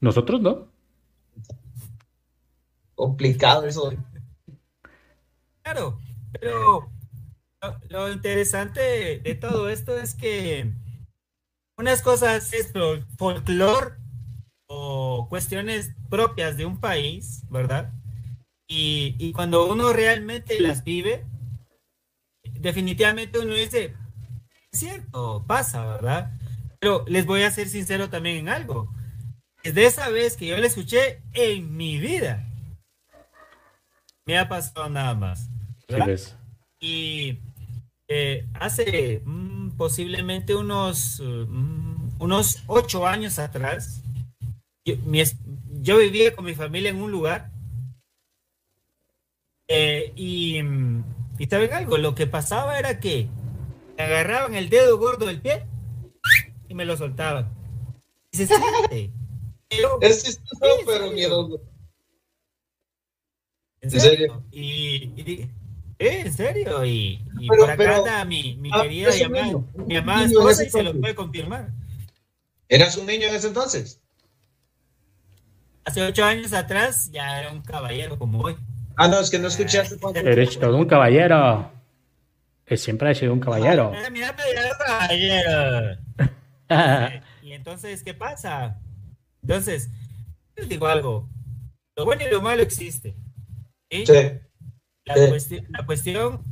[0.00, 0.68] Nosotros no.
[2.94, 3.92] Complicado eso.
[5.62, 5.98] Claro,
[6.38, 6.90] pero
[7.88, 10.72] lo, interesante de todo esto es que
[11.78, 12.72] unas cosas es
[13.16, 13.96] folclore
[14.66, 17.92] o cuestiones propias de un país, ¿verdad?
[18.68, 21.24] Y, y cuando uno realmente las vive,
[22.60, 23.94] definitivamente uno dice,
[24.72, 26.30] cierto, pasa, ¿verdad?
[26.78, 28.92] Pero les voy a ser sincero también en algo.
[29.62, 32.48] Desde esa vez que yo la escuché en mi vida,
[34.24, 35.50] me ha pasado nada más.
[36.78, 37.38] Y
[38.08, 44.02] eh, hace mm, posiblemente unos, mm, unos ocho años atrás,
[44.84, 47.50] yo, vivía con mi familia en un lugar
[49.68, 51.04] eh, y, mm,
[51.38, 51.98] y ¿saben algo?
[51.98, 53.28] Lo que pasaba era que
[54.00, 55.66] agarraban el dedo gordo del pie
[56.68, 57.52] y me lo soltaban.
[58.30, 59.12] Y se siente.
[60.00, 61.60] es chistoso, pero miedoso.
[63.80, 64.44] ¿En serio?
[64.50, 65.50] Y, y,
[65.98, 66.84] eh, en serio.
[66.84, 70.82] Y, y por acá anda mi, mi ah, querida llamada, mi amada esposa y se
[70.82, 71.70] lo puede confirmar.
[72.68, 74.00] ¿Eras un niño en ese entonces?
[75.84, 78.56] Hace ocho años atrás ya era un caballero como hoy.
[78.96, 79.48] Ah, no, es que no
[80.00, 80.20] cuánto.
[80.20, 81.72] Eres todo un caballero
[82.70, 83.92] que siempre ha sido un caballero.
[84.12, 84.32] Mira,
[84.86, 85.98] caballero.
[87.42, 88.78] y entonces, ¿qué pasa?
[89.42, 89.90] Entonces,
[90.54, 91.28] les digo algo.
[91.96, 93.16] Lo bueno y lo malo existe.
[93.90, 94.04] Sí.
[95.04, 96.44] La, Cuestión,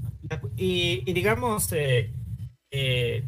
[0.56, 2.12] y, digamos, eh,
[2.72, 3.22] eh,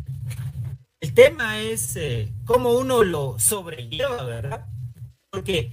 [1.00, 4.66] el tema es eh, cómo uno lo sobrelleva, ¿verdad?
[5.30, 5.70] Porque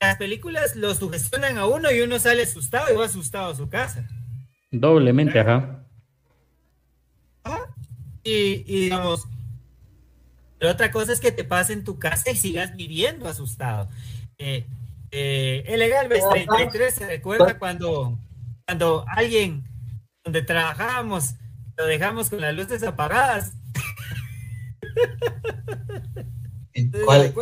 [0.00, 3.68] las películas lo sugestionan a uno y uno sale asustado y va asustado a su
[3.68, 4.08] casa.
[4.70, 5.79] Doblemente, ajá
[8.22, 9.26] y, y digamos,
[10.60, 13.88] la otra cosa es que te pases en tu casa y sigas viviendo asustado.
[14.36, 14.66] Eh,
[15.10, 18.18] eh, el legal 33 se recuerda cuando,
[18.66, 19.64] cuando alguien
[20.22, 21.34] donde trabajábamos
[21.76, 23.54] lo dejamos con las luces apagadas.
[27.04, 27.32] ¿Cuál?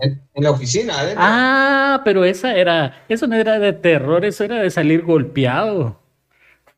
[0.00, 1.04] En, la oficina.
[1.04, 1.14] ¿eh?
[1.16, 5.98] Ah, pero esa era, eso no era de terror, eso era de salir golpeado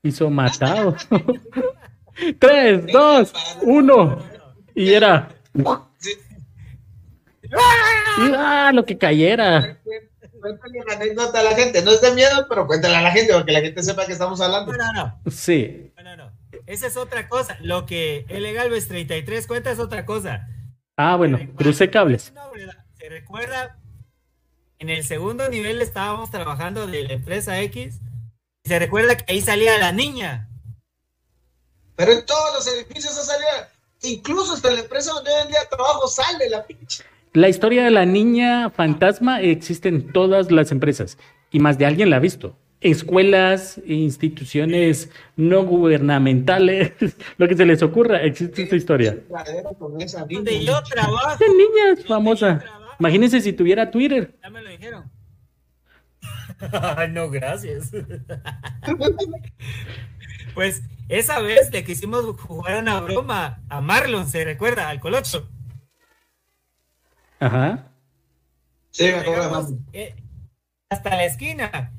[0.02, 0.96] y somatado.
[2.38, 3.32] 3, 2,
[3.62, 4.18] 1.
[4.74, 5.28] Y era.
[8.18, 8.70] ¡Ah!
[8.72, 9.78] Lo que cayera.
[10.40, 11.82] Cuéntale la anécdota a la gente.
[11.82, 14.12] No es de miedo, pero cuéntale a la gente, para que la gente sepa que
[14.12, 14.72] estamos hablando.
[14.72, 15.20] No, no.
[15.30, 15.92] Sí.
[16.02, 16.32] No, no.
[16.66, 17.56] Esa es otra cosa.
[17.60, 18.52] Lo que el L.
[18.52, 20.48] Galvez 33 cuenta es otra cosa.
[20.96, 22.32] Ah, bueno, crucé cables.
[22.98, 23.78] Se recuerda,
[24.78, 28.00] en el segundo nivel estábamos trabajando de la empresa X.
[28.64, 30.48] Y se recuerda que ahí salía la niña.
[31.96, 33.50] Pero en todos los edificios ha salido,
[34.02, 37.04] incluso hasta en la empresa donde hoy en día trabajo sale la pinche.
[37.34, 41.18] La historia de la niña fantasma existe en todas las empresas
[41.50, 42.56] y más de alguien la ha visto.
[42.80, 46.92] Escuelas, instituciones no gubernamentales,
[47.38, 49.18] lo que se les ocurra, existe esta historia.
[50.28, 51.34] Donde yo trabajo.
[51.34, 52.64] Esa niña es famosa.
[52.98, 54.34] Imagínense si tuviera Twitter.
[54.42, 55.10] Ya me lo dijeron.
[57.10, 57.90] no, gracias.
[60.54, 60.82] pues
[61.18, 64.88] esa vez le quisimos jugar una broma a Marlon, ¿se recuerda?
[64.88, 65.48] Al Colocho.
[67.38, 67.92] Ajá.
[68.90, 70.14] Sí, me acuerdo eh,
[70.88, 71.92] Hasta la esquina.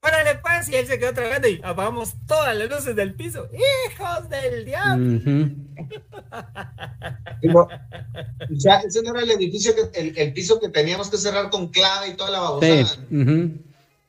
[0.00, 3.48] Órale, pues, y él se quedó trabajando y apagamos todas las luces del piso.
[3.52, 5.20] ¡Hijos del diablo!
[7.52, 11.50] o sea, ese no era el edificio, que, el, el, piso que teníamos que cerrar
[11.50, 12.84] con clave y toda la babosada.
[12.84, 13.60] Sí.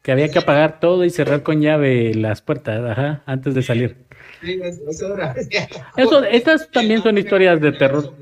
[0.03, 4.06] Que había que apagar todo y cerrar con llave las puertas, ajá, antes de salir.
[4.41, 4.59] Sí.
[5.97, 8.13] Eso, estas también son historias de terror.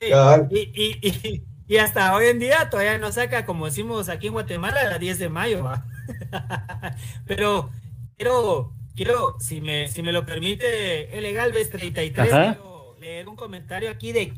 [0.00, 4.34] Y, y, y, y, hasta hoy en día todavía no saca, como decimos aquí en
[4.34, 5.64] Guatemala, la 10 de mayo.
[7.26, 7.70] Pero
[8.16, 13.88] quiero, quiero si, me, si me lo permite, el Galvez 33, quiero leer un comentario
[13.90, 14.34] aquí de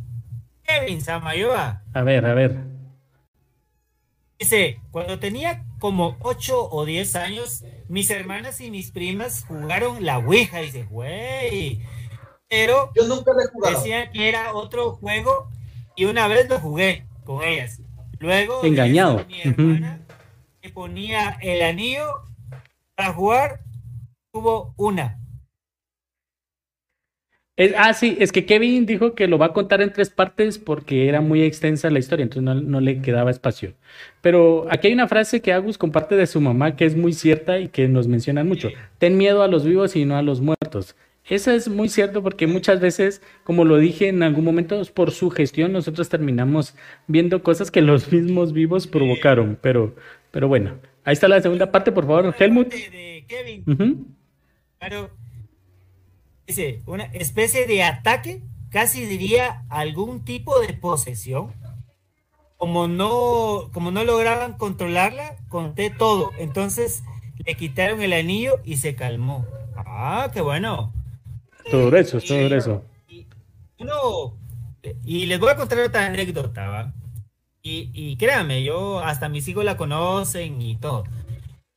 [0.62, 1.82] Kevin Samayoa.
[1.94, 2.76] A ver, a ver.
[4.39, 10.18] Dice, cuando tenía como 8 o 10 años, mis hermanas y mis primas jugaron la
[10.18, 10.61] Ouija.
[10.61, 11.82] Dice, güey.
[12.49, 13.76] Pero yo nunca le he jugado.
[13.76, 15.51] decían que era otro juego
[15.97, 17.80] y una vez lo jugué con ellas.
[18.18, 19.24] Luego, engañado.
[19.26, 20.01] Mi hermana
[20.62, 22.07] me ponía el anillo
[22.95, 23.61] para jugar,
[24.32, 25.18] tuvo una.
[27.57, 30.59] Es, ah, sí, es que Kevin dijo que lo va a contar en tres partes
[30.59, 33.72] porque era muy extensa la historia, entonces no, no, le quedaba espacio.
[34.20, 37.59] Pero aquí hay una frase que Agus comparte de su mamá que es muy cierta
[37.59, 38.68] y que nos mencionan mucho.
[38.98, 40.96] Ten miedo a los vivos y no a los muertos.
[41.24, 45.30] Eso es muy cierto porque muchas veces, como lo dije en algún momento, por su
[45.30, 46.74] gestión nosotros terminamos
[47.07, 49.59] viendo cosas que los mismos vivos provocaron.
[49.62, 49.96] Pero,
[50.30, 52.68] pero bueno, ahí está la segunda parte, por favor, Helmut.
[52.68, 53.64] De Kevin.
[53.66, 54.04] Uh -huh.
[54.78, 55.26] Claro.
[56.47, 61.53] Dice, una especie de ataque, casi diría algún tipo de posesión.
[62.57, 66.30] Como no, como no lograban controlarla, conté todo.
[66.38, 67.03] Entonces
[67.44, 69.44] le quitaron el anillo y se calmó.
[69.76, 70.92] Ah, qué bueno.
[71.70, 72.84] Todo eso, todo eso.
[73.09, 73.26] Y,
[73.78, 74.38] uno,
[75.05, 76.94] y les voy a contar otra anécdota, ¿va?
[77.62, 81.05] Y, y créanme, yo hasta mis hijos la conocen y todo.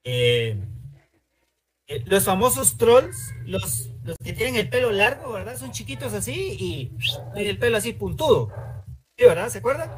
[0.04, 0.58] Eh,
[1.88, 5.58] eh, los famosos trolls, los, los que tienen el pelo largo, ¿verdad?
[5.58, 6.92] Son chiquitos así y,
[7.40, 8.52] y el pelo así puntudo.
[9.18, 9.50] ¿Sí, verdad?
[9.50, 9.92] ¿Se acuerdan?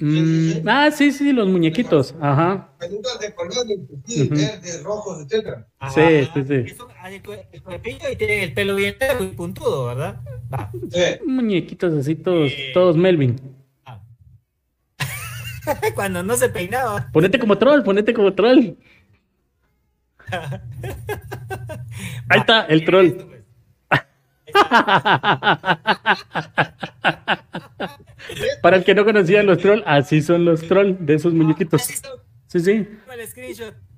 [0.00, 2.14] Mm, ah, sí, sí, los muñequitos.
[2.20, 2.72] Ajá.
[2.78, 5.64] de colores, sí, verdes, rojos, etc.
[5.92, 6.74] Sí, sí, sí.
[6.76, 7.22] Son el
[7.62, 10.20] cuerpillo y tienen el pelo bien largo y puntudo, ¿verdad?
[10.52, 10.70] Va.
[10.90, 11.18] Sí.
[11.26, 13.40] Muñequitos así, todos, todos Melvin.
[13.84, 14.00] Ah.
[15.96, 17.10] Cuando no se peinaba.
[17.12, 18.76] Ponete como troll, ponete como troll.
[22.28, 23.12] Ahí está, el troll.
[28.62, 31.82] Para el que no conocía los trolls, así son los trolls de esos muñequitos.
[32.46, 32.88] Sí, sí.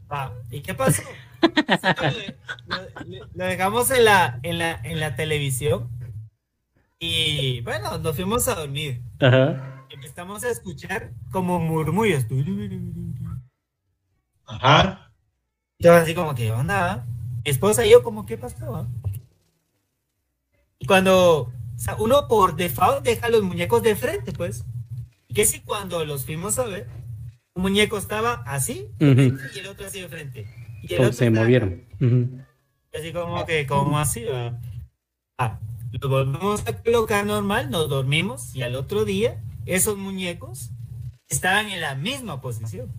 [0.08, 1.02] Ah, ¿Y qué pasó?
[3.06, 5.88] lo, lo, dejamos en la, en, la, en la televisión
[7.02, 9.00] y bueno, nos fuimos a dormir.
[9.20, 9.86] Ajá.
[9.88, 12.26] Empezamos a escuchar como murmullos.
[14.44, 15.10] Ajá.
[15.78, 17.06] Yo así como que, onda?
[17.44, 18.86] Mi esposa y yo como, ¿qué pasó?
[20.78, 24.64] Y cuando O sea, uno por default deja los muñecos de frente, pues.
[25.34, 26.88] Que si cuando los fuimos a ver,
[27.54, 29.38] un muñeco estaba así Ujú.
[29.54, 30.46] y el otro así de frente.
[30.82, 31.84] Y el otro se movieron.
[32.00, 32.42] Ujú.
[32.92, 34.24] Así como que, como así.
[35.38, 35.58] Ah,
[35.92, 40.70] lo volvemos a colocar normal, nos dormimos y al otro día esos muñecos
[41.28, 42.92] estaban en la misma posición.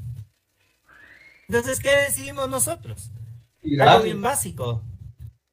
[1.47, 3.11] Entonces, ¿qué decidimos nosotros?
[3.80, 4.84] Algo bien básico.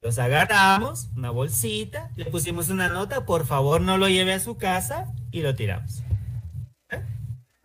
[0.01, 4.57] Los agarramos, una bolsita, le pusimos una nota, por favor no lo lleve a su
[4.57, 6.03] casa y lo tiramos.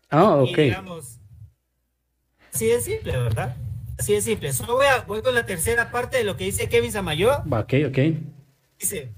[0.10, 0.58] Ah, Y ok.
[0.58, 1.20] digamos,
[2.54, 3.56] así de simple, ¿verdad?
[3.98, 4.54] Así de simple.
[4.54, 7.50] Solo voy, a, voy con la tercera parte de lo que dice Kevin Samayoa.
[7.50, 7.98] Ok, ok.
[8.80, 9.12] Dice,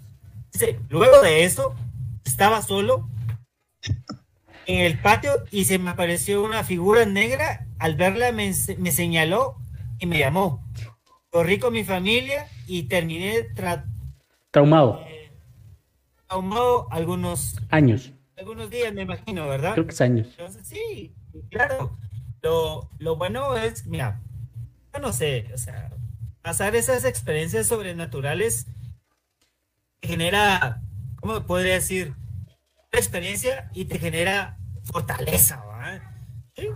[0.52, 1.76] dice, luego de eso,
[2.26, 3.10] estaba solo
[4.66, 7.68] en el patio y se me apareció una figura negra.
[7.80, 9.58] Al verla me, me señaló
[10.00, 10.65] y me llamó.
[11.36, 13.84] Corrí con mi familia y terminé tra-
[14.52, 15.02] Traumado.
[16.30, 18.14] traumado algunos, Años.
[18.38, 19.74] algunos días, me imagino, ¿verdad?
[19.74, 20.28] Creo que es años.
[20.30, 21.14] Entonces, sí,
[21.52, 21.98] claro.
[22.42, 24.22] Lo, lo bueno es, mira,
[24.94, 25.92] yo no sé, o sea,
[26.42, 28.68] pasar esas experiencias sobrenaturales
[30.02, 30.80] genera,
[31.20, 32.14] ¿cómo podría decir?
[32.94, 35.62] Una experiencia y te genera fortaleza.
[36.56, 36.70] ¿Sí?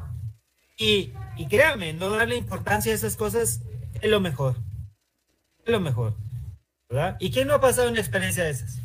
[0.78, 3.62] Y, y créame, no darle importancia a esas cosas
[4.02, 4.56] es lo mejor.
[5.66, 6.14] Es lo mejor.
[6.90, 7.18] ¿Verdad?
[7.20, 8.82] ¿Y quién no ha pasado una experiencia de esas?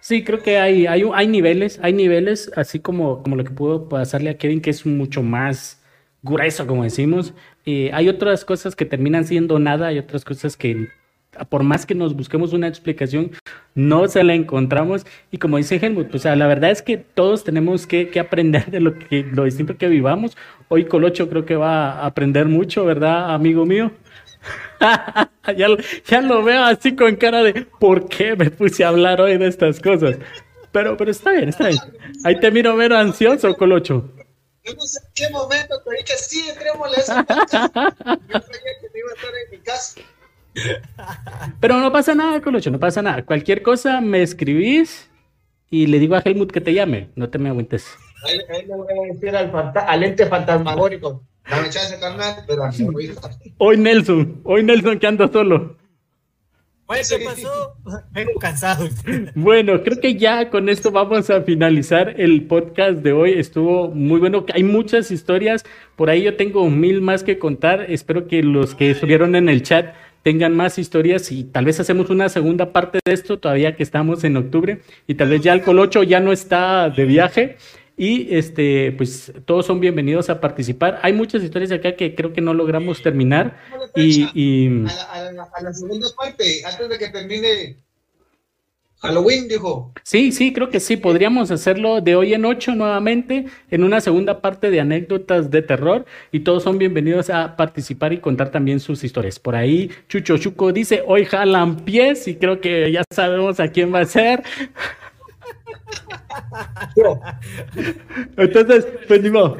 [0.00, 4.30] Sí, creo que hay, hay, niveles, hay niveles, así como, como lo que pudo pasarle
[4.30, 5.82] a Kevin, que es mucho más
[6.22, 7.34] grueso, como decimos.
[7.64, 10.88] Eh, hay otras cosas que terminan siendo nada, hay otras cosas que,
[11.48, 13.30] por más que nos busquemos una explicación,
[13.74, 15.06] no se la encontramos.
[15.30, 18.80] Y como dice Helmut, pues, la verdad es que todos tenemos que, que aprender de
[18.80, 20.36] lo, que, lo distinto que vivamos.
[20.68, 23.92] Hoy Colocho creo que va a aprender mucho, ¿verdad, amigo mío?
[25.56, 25.68] ya,
[26.06, 29.48] ya lo veo así con cara de ¿por qué me puse a hablar hoy de
[29.48, 30.16] estas cosas?
[30.72, 31.80] Pero, pero está bien, está bien.
[32.24, 34.10] Ahí te miro ver ansioso, Colocho.
[34.74, 37.26] No sé en qué momento, pero dije, sí, entrémosle a esa.
[37.28, 40.00] Yo sabía que te iba a estar en mi casa.
[41.60, 43.24] Pero no pasa nada, Colocho, no pasa nada.
[43.24, 45.10] Cualquier cosa me escribís
[45.70, 47.10] y le digo a Helmut que te llame.
[47.16, 47.86] No te me agüentes.
[48.24, 51.22] Ahí, ahí le voy a decir al, fanta- al ente fantasmagórico.
[51.48, 53.20] Dame chance, carnal, pero a mi oído.
[53.58, 55.76] Hoy Nelson, hoy Nelson que anda solo.
[56.88, 57.74] Oye, ¿qué pasó?
[58.12, 58.88] Vengo cansado.
[59.34, 63.32] Bueno, creo que ya con esto vamos a finalizar el podcast de hoy.
[63.32, 64.46] Estuvo muy bueno.
[64.54, 65.64] Hay muchas historias.
[65.96, 67.86] Por ahí yo tengo mil más que contar.
[67.90, 69.94] Espero que los que estuvieron en el chat
[70.26, 74.24] tengan más historias y tal vez hacemos una segunda parte de esto todavía que estamos
[74.24, 77.58] en octubre y tal vez ya el Colocho ya no está de viaje
[77.96, 80.98] y este pues todos son bienvenidos a participar.
[81.04, 83.56] Hay muchas historias acá que creo que no logramos terminar
[83.94, 87.76] y, y A la, a, la, a la segunda parte, antes de que termine
[88.98, 89.92] Halloween, dijo.
[90.02, 90.96] Sí, sí, creo que sí.
[90.96, 96.06] Podríamos hacerlo de hoy en ocho nuevamente en una segunda parte de anécdotas de terror
[96.32, 99.38] y todos son bienvenidos a participar y contar también sus historias.
[99.38, 103.92] Por ahí Chucho Chuco dice, hoy jalan pies y creo que ya sabemos a quién
[103.92, 104.42] va a ser.
[108.36, 109.58] Entonces, pues ni modo.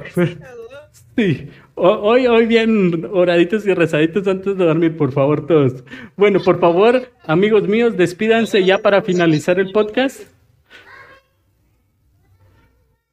[1.17, 5.85] Sí, hoy, hoy bien oraditos y rezaditos antes de dormir, por favor, todos.
[6.17, 10.23] Bueno, por favor, amigos míos, despídanse ya para finalizar el podcast.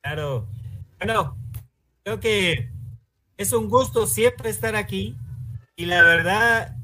[0.01, 0.47] Claro.
[0.97, 1.37] Bueno,
[2.03, 2.69] creo que
[3.37, 5.15] es un gusto siempre estar aquí
[5.75, 6.75] y la verdad,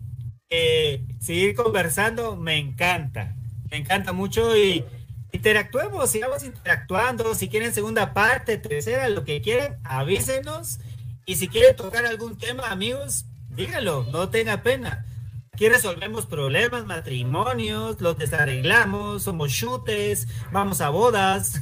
[0.49, 3.35] eh, seguir conversando me encanta.
[3.69, 4.83] Me encanta mucho y
[5.31, 7.35] interactuemos, sigamos interactuando.
[7.35, 10.79] Si quieren segunda parte, tercera, lo que quieran, avísenos.
[11.29, 15.05] Y si quieren tocar algún tema, amigos, díganlo, no tenga pena.
[15.53, 21.61] Aquí resolvemos problemas, matrimonios, los desarreglamos, somos chutes, vamos a bodas.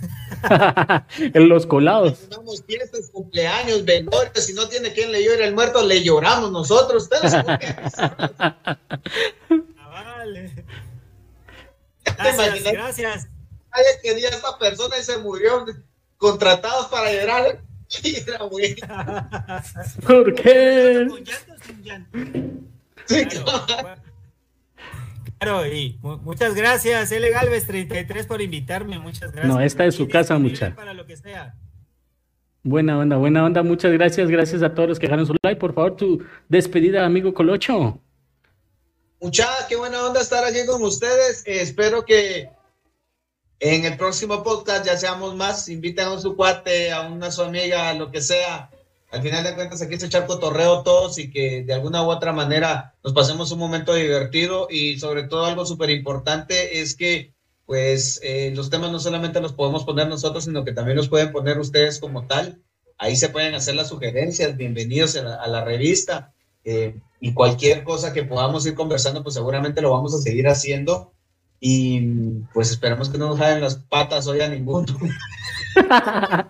[1.20, 2.30] en los colados.
[2.66, 7.04] Fiestas, cumpleaños, velorios, si no tiene quien le llore el muerto, le lloramos nosotros.
[7.04, 8.78] Ustedes Ah,
[9.92, 10.64] vale.
[12.06, 13.28] Gracias, gracias.
[13.72, 15.66] Ay, que día esta persona y se murió
[16.16, 17.67] contratados para llorar.
[18.28, 19.30] Era bueno.
[20.08, 21.06] ¿Por qué?
[21.10, 22.18] ¿Con llanto o sin llanto?
[23.06, 23.28] Sí,
[25.40, 27.30] Claro, y mu- muchas gracias, L.
[27.30, 29.54] Galvez 33 por invitarme, muchas gracias.
[29.54, 30.74] No, esta es su casa, mucha.
[30.76, 31.54] Para lo que sea.
[32.64, 33.62] Buena onda, buena onda.
[33.64, 34.30] Muchas gracias.
[34.30, 35.60] Gracias a todos los que dejaron su like.
[35.60, 38.02] Por favor, tu despedida, amigo Colocho.
[39.22, 41.44] Mucha, qué buena onda estar aquí con ustedes.
[41.46, 42.50] Eh, espero que
[43.60, 45.68] en el próximo podcast ya seamos más.
[45.70, 48.70] Inviten a su cuate, a una su amiga, lo que sea.
[49.12, 52.34] al final de cuentas aquí es echar cotorreo todos y que de alguna u otra
[52.34, 57.34] manera nos pasemos un momento divertido y sobre todo algo súper importante es que
[57.66, 61.32] pues eh, los temas no solamente los podemos poner nosotros, sino que también los pueden
[61.32, 62.62] poner ustedes como tal.
[62.98, 68.24] Ahí se pueden hacer las sugerencias, bienvenidos a la, revista eh, y cualquier cosa que
[68.24, 71.14] podamos ir conversando, pues seguramente lo vamos a seguir haciendo
[71.60, 72.02] y
[72.54, 74.86] pues esperamos que no nos jalen las patas hoy a ninguno.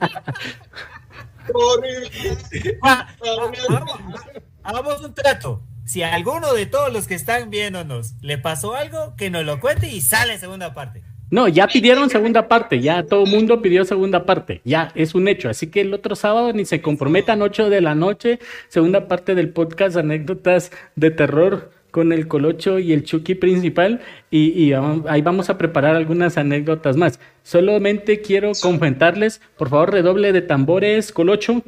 [4.64, 5.62] Hagamos un trato.
[5.86, 9.62] Si a alguno de todos los que están viéndonos le pasó algo, que nos lo
[9.62, 11.02] cuente y sale segunda parte.
[11.30, 15.28] No, ya pidieron segunda parte, ya todo el mundo pidió segunda parte, ya es un
[15.28, 15.50] hecho.
[15.50, 18.40] Así que el otro sábado ni se comprometan 8 de la noche,
[18.70, 24.72] segunda parte del podcast Anécdotas de Terror con el Colocho y el Chucky principal y,
[24.72, 27.20] ahí vamos a preparar algunas anécdotas más.
[27.42, 31.64] Solamente quiero comentarles, por favor, redoble de tambores, Colocho.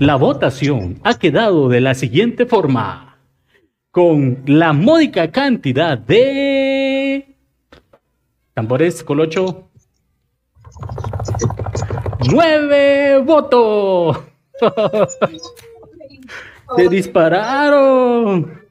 [0.00, 3.16] La votación ha quedado de la siguiente forma,
[3.92, 7.36] con la módica cantidad de...
[8.54, 9.68] Tambores, Colocho.
[12.28, 14.18] ¡Nueve votos!
[16.76, 18.62] ¡Te dispararon!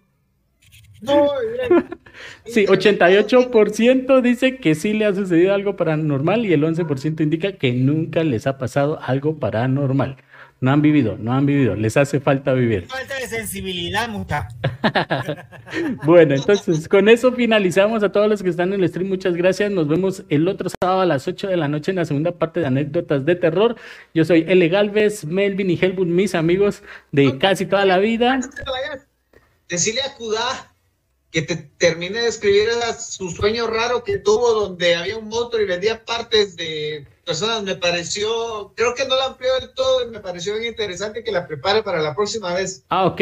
[2.45, 7.71] Sí, 88% dice que sí le ha sucedido algo paranormal y el 11% indica que
[7.73, 10.17] nunca les ha pasado algo paranormal.
[10.63, 12.85] No han vivido, no han vivido, les hace falta vivir.
[12.85, 14.47] Falta de sensibilidad, mucha.
[16.05, 19.09] bueno, entonces con eso finalizamos a todos los que están en el stream.
[19.09, 19.71] Muchas gracias.
[19.71, 22.59] Nos vemos el otro sábado a las 8 de la noche en la segunda parte
[22.59, 23.75] de anécdotas de terror.
[24.13, 24.69] Yo soy L.
[24.69, 28.39] Galvez, Melvin y Helmut, mis amigos de casi toda la vida.
[29.67, 30.70] Decirle a Kudá
[31.31, 32.67] que te termine de escribir
[32.99, 37.63] su sueño raro que tuvo donde había un monstruo y vendía partes de personas.
[37.63, 41.31] Me pareció, creo que no la amplió del todo y me pareció bien interesante que
[41.31, 42.83] la prepare para la próxima vez.
[42.89, 43.21] Ah, ok.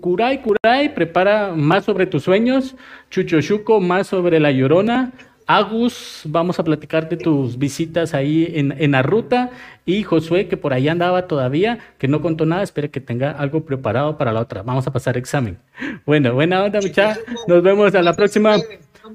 [0.00, 2.76] Kurai, Kurai, prepara más sobre tus sueños.
[3.10, 3.38] Chucho
[3.80, 5.12] más sobre la llorona.
[5.46, 9.50] Agus, vamos a platicar de tus visitas ahí en, en la ruta.
[9.84, 13.64] Y Josué, que por ahí andaba todavía, que no contó nada, espera que tenga algo
[13.64, 14.62] preparado para la otra.
[14.62, 15.58] Vamos a pasar examen.
[16.04, 17.22] Bueno, buena onda, muchachos.
[17.46, 18.56] Nos vemos a la próxima.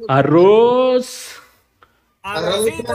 [0.08, 1.38] Arroz.
[2.22, 2.94] Arrocito.